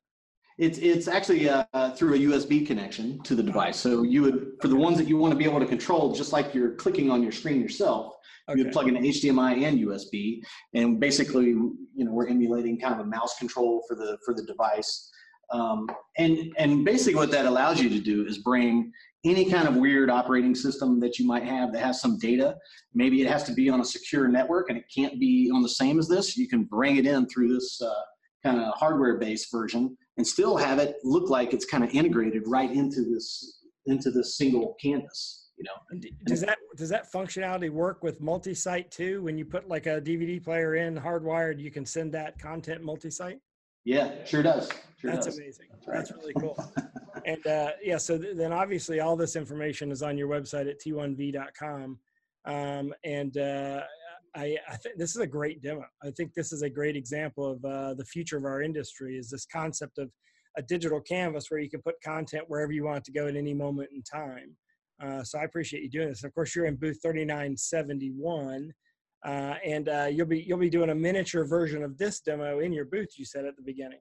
It's 0.61 0.77
it's 0.77 1.07
actually 1.07 1.49
uh, 1.49 1.63
through 1.95 2.13
a 2.13 2.19
USB 2.19 2.65
connection 2.65 3.21
to 3.23 3.35
the 3.35 3.43
device. 3.43 3.77
So 3.77 4.03
you 4.03 4.21
would 4.21 4.51
for 4.61 4.67
the 4.67 4.75
ones 4.75 4.97
that 4.99 5.07
you 5.07 5.17
want 5.17 5.31
to 5.31 5.37
be 5.37 5.45
able 5.45 5.59
to 5.59 5.65
control, 5.65 6.13
just 6.13 6.31
like 6.31 6.53
you're 6.53 6.75
clicking 6.75 7.09
on 7.09 7.23
your 7.23 7.31
screen 7.31 7.59
yourself, 7.59 8.13
Okay. 8.49 8.61
You 8.61 8.69
plug 8.69 8.87
in 8.87 8.95
HDMI 8.95 9.63
and 9.63 9.79
USB, 9.79 10.41
and 10.73 10.99
basically, 10.99 11.47
you 11.47 11.77
know, 11.95 12.11
we're 12.11 12.27
emulating 12.27 12.79
kind 12.79 12.93
of 12.93 12.99
a 13.01 13.09
mouse 13.09 13.37
control 13.37 13.83
for 13.87 13.95
the 13.95 14.17
for 14.25 14.33
the 14.33 14.43
device. 14.43 15.09
Um, 15.51 15.87
and 16.17 16.53
and 16.57 16.83
basically, 16.85 17.15
what 17.15 17.31
that 17.31 17.45
allows 17.45 17.79
you 17.79 17.89
to 17.89 17.99
do 17.99 18.25
is 18.25 18.39
bring 18.39 18.91
any 19.23 19.49
kind 19.49 19.67
of 19.67 19.75
weird 19.75 20.09
operating 20.09 20.55
system 20.55 20.99
that 20.99 21.19
you 21.19 21.27
might 21.27 21.43
have 21.43 21.71
that 21.73 21.83
has 21.83 22.01
some 22.01 22.17
data. 22.17 22.55
Maybe 22.93 23.21
it 23.21 23.29
has 23.29 23.43
to 23.43 23.53
be 23.53 23.69
on 23.69 23.79
a 23.79 23.85
secure 23.85 24.27
network, 24.27 24.69
and 24.69 24.77
it 24.77 24.85
can't 24.93 25.19
be 25.19 25.51
on 25.53 25.61
the 25.61 25.69
same 25.69 25.99
as 25.99 26.07
this. 26.07 26.35
You 26.35 26.47
can 26.47 26.63
bring 26.63 26.97
it 26.97 27.05
in 27.05 27.27
through 27.27 27.53
this 27.53 27.81
uh, 27.81 27.93
kind 28.43 28.59
of 28.59 28.73
hardware-based 28.75 29.51
version, 29.51 29.97
and 30.17 30.25
still 30.25 30.57
have 30.57 30.79
it 30.79 30.95
look 31.03 31.29
like 31.29 31.53
it's 31.53 31.65
kind 31.65 31.83
of 31.83 31.89
integrated 31.91 32.43
right 32.47 32.71
into 32.71 33.03
this 33.03 33.59
into 33.87 34.11
this 34.11 34.37
single 34.37 34.75
canvas 34.81 35.41
you 35.61 35.99
know. 35.99 36.09
Does 36.25 36.41
that 36.41 36.57
does 36.75 36.89
that 36.89 37.11
functionality 37.11 37.69
work 37.69 38.03
with 38.03 38.21
multi-site 38.21 38.91
too? 38.91 39.21
When 39.23 39.37
you 39.37 39.45
put 39.45 39.67
like 39.67 39.85
a 39.85 40.01
DVD 40.01 40.43
player 40.43 40.75
in 40.75 40.95
hardwired, 40.95 41.59
you 41.59 41.71
can 41.71 41.85
send 41.85 42.11
that 42.13 42.39
content 42.39 42.83
multi-site. 42.83 43.39
Yeah, 43.83 44.11
sure 44.25 44.43
does. 44.43 44.69
Sure 44.97 45.11
That's 45.11 45.25
does. 45.25 45.37
amazing. 45.37 45.67
That's, 45.71 45.87
right. 45.87 45.97
That's 45.97 46.11
really 46.11 46.33
cool. 46.39 46.73
and 47.25 47.45
uh, 47.47 47.71
yeah, 47.83 47.97
so 47.97 48.17
th- 48.17 48.37
then 48.37 48.53
obviously 48.53 48.99
all 48.99 49.15
this 49.15 49.35
information 49.35 49.91
is 49.91 50.03
on 50.03 50.17
your 50.17 50.27
website 50.27 50.69
at 50.69 50.79
t1v.com. 50.79 51.97
Um, 52.45 52.93
and 53.03 53.37
uh, 53.37 53.81
I, 54.35 54.57
I 54.69 54.77
think 54.77 54.97
this 54.97 55.15
is 55.15 55.21
a 55.21 55.27
great 55.27 55.61
demo. 55.61 55.83
I 56.03 56.11
think 56.11 56.33
this 56.33 56.51
is 56.51 56.61
a 56.61 56.69
great 56.69 56.95
example 56.95 57.51
of 57.51 57.65
uh, 57.65 57.93
the 57.95 58.05
future 58.05 58.37
of 58.37 58.45
our 58.45 58.61
industry 58.61 59.17
is 59.17 59.29
this 59.29 59.45
concept 59.45 59.97
of 59.97 60.09
a 60.57 60.61
digital 60.61 61.01
canvas 61.01 61.49
where 61.49 61.59
you 61.59 61.69
can 61.69 61.81
put 61.81 61.95
content 62.03 62.45
wherever 62.47 62.71
you 62.71 62.85
want 62.85 63.03
to 63.05 63.11
go 63.11 63.27
at 63.27 63.35
any 63.35 63.53
moment 63.53 63.89
in 63.93 64.01
time. 64.03 64.55
Uh, 65.03 65.23
so 65.23 65.39
I 65.39 65.43
appreciate 65.43 65.83
you 65.83 65.89
doing 65.89 66.09
this. 66.09 66.23
Of 66.23 66.33
course, 66.33 66.55
you're 66.55 66.65
in 66.65 66.75
booth 66.75 66.99
3971, 67.01 68.71
uh, 69.25 69.29
and 69.65 69.89
uh, 69.89 70.07
you'll 70.11 70.27
be 70.27 70.41
you'll 70.41 70.57
be 70.57 70.69
doing 70.69 70.91
a 70.91 70.95
miniature 70.95 71.45
version 71.45 71.83
of 71.83 71.97
this 71.97 72.19
demo 72.19 72.59
in 72.59 72.71
your 72.71 72.85
booth. 72.85 73.09
You 73.17 73.25
said 73.25 73.45
at 73.45 73.55
the 73.55 73.63
beginning. 73.63 73.99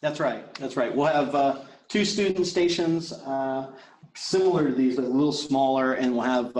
That's 0.00 0.20
right. 0.20 0.52
That's 0.56 0.76
right. 0.76 0.94
We'll 0.94 1.06
have 1.06 1.34
uh, 1.34 1.62
two 1.88 2.04
student 2.04 2.46
stations 2.46 3.12
uh, 3.12 3.72
similar 4.14 4.68
to 4.68 4.74
these, 4.74 4.96
but 4.96 5.04
a 5.04 5.08
little 5.08 5.32
smaller, 5.32 5.94
and 5.94 6.12
we'll 6.12 6.22
have 6.22 6.56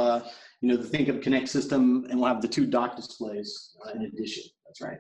you 0.64 0.70
know 0.70 0.79
the 0.79 0.96
ThinkHub 0.96 1.20
Connect 1.20 1.46
system, 1.46 2.07
and 2.09 2.18
we'll 2.18 2.29
have 2.29 2.40
the 2.40 2.48
two 2.48 2.64
dock 2.64 2.96
displays 2.96 3.77
in 3.94 4.07
addition. 4.07 4.44
That's 4.66 4.81
right. 4.81 4.96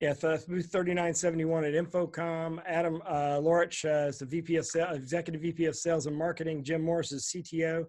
Yeah, 0.00 0.12
so 0.12 0.36
booth 0.46 0.70
3971 0.70 1.64
at 1.64 1.72
InfoComm. 1.72 2.60
Adam 2.66 3.00
uh, 3.08 3.38
Loritsch 3.40 3.86
uh, 3.86 4.08
is 4.08 4.18
the 4.18 4.26
VP 4.26 4.56
of 4.56 4.66
Sales, 4.66 4.94
Executive 4.94 5.40
VP 5.40 5.64
of 5.64 5.76
Sales 5.76 6.04
and 6.04 6.14
Marketing. 6.14 6.62
Jim 6.62 6.82
Morris 6.82 7.10
is 7.10 7.24
CTO 7.34 7.86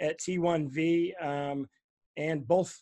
at 0.00 0.20
T1V. 0.20 1.12
Um, 1.24 1.66
and 2.18 2.46
both 2.46 2.78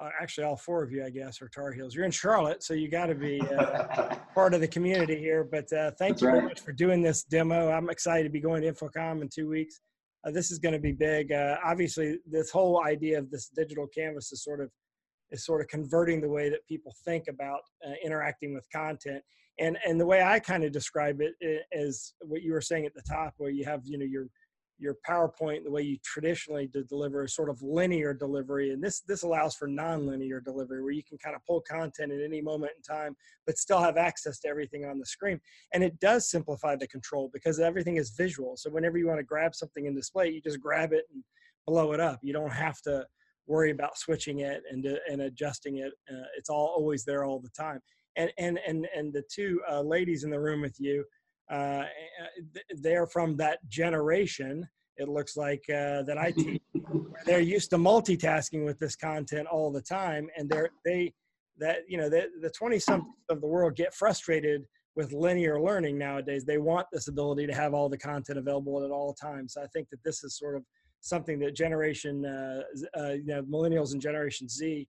uh, 0.00 0.08
actually 0.18 0.44
all 0.44 0.56
four 0.56 0.82
of 0.82 0.90
you, 0.90 1.04
I 1.04 1.10
guess, 1.10 1.42
are 1.42 1.50
Tar 1.50 1.70
Heels. 1.72 1.94
You're 1.94 2.06
in 2.06 2.10
Charlotte, 2.12 2.62
so 2.62 2.72
you 2.72 2.88
got 2.88 3.06
to 3.06 3.14
be 3.14 3.42
uh, 3.42 4.14
part 4.34 4.54
of 4.54 4.62
the 4.62 4.68
community 4.68 5.18
here. 5.18 5.44
But 5.44 5.70
uh, 5.70 5.90
thank 5.98 6.14
That's 6.14 6.22
you 6.22 6.28
very 6.28 6.42
much 6.42 6.60
for 6.60 6.72
doing 6.72 7.02
this 7.02 7.24
demo. 7.24 7.70
I'm 7.70 7.90
excited 7.90 8.24
to 8.24 8.30
be 8.30 8.40
going 8.40 8.62
to 8.62 8.72
InfoComm 8.72 9.20
in 9.20 9.28
two 9.28 9.50
weeks. 9.50 9.80
Uh, 10.24 10.30
this 10.30 10.50
is 10.50 10.58
going 10.58 10.72
to 10.74 10.80
be 10.80 10.92
big. 10.92 11.32
Uh, 11.32 11.56
obviously, 11.64 12.18
this 12.26 12.50
whole 12.50 12.84
idea 12.84 13.18
of 13.18 13.30
this 13.30 13.48
digital 13.48 13.86
canvas 13.86 14.32
is 14.32 14.42
sort 14.42 14.60
of 14.60 14.70
is 15.30 15.44
sort 15.44 15.62
of 15.62 15.68
converting 15.68 16.20
the 16.20 16.28
way 16.28 16.50
that 16.50 16.66
people 16.68 16.94
think 17.04 17.24
about 17.28 17.60
uh, 17.86 17.92
interacting 18.04 18.54
with 18.54 18.66
content. 18.70 19.22
And 19.58 19.76
and 19.86 20.00
the 20.00 20.06
way 20.06 20.22
I 20.22 20.38
kind 20.38 20.64
of 20.64 20.72
describe 20.72 21.20
it 21.20 21.34
is 21.72 22.14
what 22.20 22.42
you 22.42 22.52
were 22.52 22.60
saying 22.60 22.86
at 22.86 22.94
the 22.94 23.02
top, 23.02 23.34
where 23.36 23.50
you 23.50 23.64
have 23.64 23.80
you 23.84 23.98
know 23.98 24.04
your 24.04 24.26
your 24.82 24.96
PowerPoint, 25.08 25.64
the 25.64 25.70
way 25.70 25.82
you 25.82 25.96
traditionally 26.04 26.68
deliver 26.88 27.26
sort 27.28 27.48
of 27.48 27.62
linear 27.62 28.12
delivery, 28.12 28.70
and 28.70 28.82
this 28.82 29.00
this 29.00 29.22
allows 29.22 29.54
for 29.54 29.68
non-linear 29.68 30.40
delivery, 30.40 30.82
where 30.82 30.92
you 30.92 31.04
can 31.04 31.18
kind 31.18 31.36
of 31.36 31.44
pull 31.46 31.62
content 31.62 32.12
at 32.12 32.20
any 32.20 32.42
moment 32.42 32.72
in 32.76 32.82
time, 32.82 33.16
but 33.46 33.58
still 33.58 33.80
have 33.80 33.96
access 33.96 34.40
to 34.40 34.48
everything 34.48 34.84
on 34.84 34.98
the 34.98 35.06
screen. 35.06 35.40
And 35.72 35.82
it 35.84 35.98
does 36.00 36.28
simplify 36.30 36.76
the 36.76 36.88
control 36.88 37.30
because 37.32 37.60
everything 37.60 37.96
is 37.96 38.10
visual. 38.10 38.56
So 38.56 38.70
whenever 38.70 38.98
you 38.98 39.06
want 39.06 39.20
to 39.20 39.24
grab 39.24 39.54
something 39.54 39.86
in 39.86 39.94
display, 39.94 40.30
you 40.30 40.40
just 40.40 40.60
grab 40.60 40.92
it 40.92 41.04
and 41.12 41.22
blow 41.66 41.92
it 41.92 42.00
up. 42.00 42.18
You 42.22 42.32
don't 42.32 42.52
have 42.52 42.80
to 42.82 43.06
worry 43.46 43.70
about 43.70 43.98
switching 43.98 44.40
it 44.40 44.62
and 44.70 44.86
and 45.08 45.22
adjusting 45.22 45.78
it. 45.78 45.92
Uh, 46.10 46.26
it's 46.36 46.50
all 46.50 46.74
always 46.76 47.04
there 47.04 47.24
all 47.24 47.40
the 47.40 47.50
time. 47.50 47.80
And 48.16 48.30
and 48.38 48.58
and 48.66 48.86
and 48.94 49.12
the 49.12 49.24
two 49.32 49.60
uh, 49.70 49.80
ladies 49.80 50.24
in 50.24 50.30
the 50.30 50.40
room 50.40 50.60
with 50.60 50.76
you, 50.78 51.04
uh, 51.52 51.84
they're 52.76 53.06
from 53.06 53.36
that 53.36 53.58
generation. 53.68 54.66
It 54.96 55.08
looks 55.08 55.36
like 55.36 55.62
uh, 55.68 56.02
that 56.02 56.16
I 56.18 56.32
teach. 56.32 56.62
they're 57.26 57.40
used 57.40 57.70
to 57.70 57.76
multitasking 57.76 58.64
with 58.64 58.78
this 58.78 58.96
content 58.96 59.46
all 59.48 59.70
the 59.70 59.82
time, 59.82 60.28
and 60.36 60.48
they're 60.48 60.70
they 60.84 61.12
that 61.58 61.80
you 61.88 61.98
know 61.98 62.08
the 62.08 62.28
the 62.40 62.50
twenty 62.50 62.78
something 62.78 63.12
of 63.28 63.40
the 63.40 63.46
world 63.46 63.76
get 63.76 63.94
frustrated 63.94 64.64
with 64.96 65.12
linear 65.12 65.60
learning 65.60 65.98
nowadays. 65.98 66.44
They 66.44 66.58
want 66.58 66.86
this 66.92 67.08
ability 67.08 67.46
to 67.46 67.54
have 67.54 67.74
all 67.74 67.88
the 67.88 67.98
content 67.98 68.38
available 68.38 68.84
at 68.84 68.90
all 68.90 69.14
times. 69.14 69.54
So 69.54 69.62
I 69.62 69.66
think 69.68 69.88
that 69.90 70.02
this 70.04 70.22
is 70.24 70.36
sort 70.36 70.56
of 70.56 70.64
something 71.00 71.38
that 71.40 71.56
generation, 71.56 72.24
uh, 72.24 72.62
uh, 72.98 73.12
you 73.12 73.26
know, 73.26 73.42
millennials 73.42 73.92
and 73.92 74.00
Generation 74.00 74.48
Z, 74.48 74.86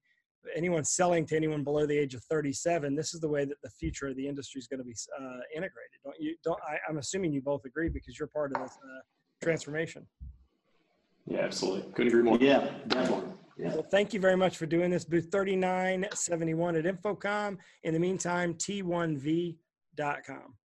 anyone 0.55 0.83
selling 0.83 1.25
to 1.27 1.35
anyone 1.35 1.63
below 1.63 1.85
the 1.85 1.97
age 1.97 2.13
of 2.13 2.23
37, 2.25 2.95
this 2.95 3.13
is 3.13 3.19
the 3.19 3.27
way 3.27 3.45
that 3.45 3.61
the 3.63 3.69
future 3.69 4.07
of 4.07 4.15
the 4.15 4.27
industry 4.27 4.59
is 4.59 4.67
going 4.67 4.79
to 4.79 4.83
be 4.83 4.95
uh, 5.19 5.39
integrated. 5.55 5.99
Don't 6.03 6.15
you? 6.19 6.35
Don't 6.43 6.59
I, 6.67 6.77
I'm 6.89 6.97
assuming 6.97 7.33
you 7.33 7.41
both 7.41 7.65
agree 7.65 7.89
because 7.89 8.17
you're 8.17 8.27
part 8.27 8.51
of 8.55 8.61
this 8.61 8.71
uh, 8.71 9.01
transformation. 9.43 10.05
Yeah, 11.25 11.39
absolutely. 11.39 11.91
Couldn't 11.93 12.09
agree 12.09 12.23
more. 12.23 12.37
Yeah, 12.39 12.69
definitely. 12.87 13.29
Yeah. 13.57 13.69
Well, 13.69 13.85
thank 13.89 14.13
you 14.13 14.19
very 14.19 14.35
much 14.35 14.57
for 14.57 14.65
doing 14.65 14.89
this. 14.89 15.05
Booth 15.05 15.29
3971 15.31 16.75
at 16.75 16.85
InfoComm. 16.85 17.57
In 17.83 17.93
the 17.93 17.99
meantime, 17.99 18.55
T1V.com. 18.55 20.55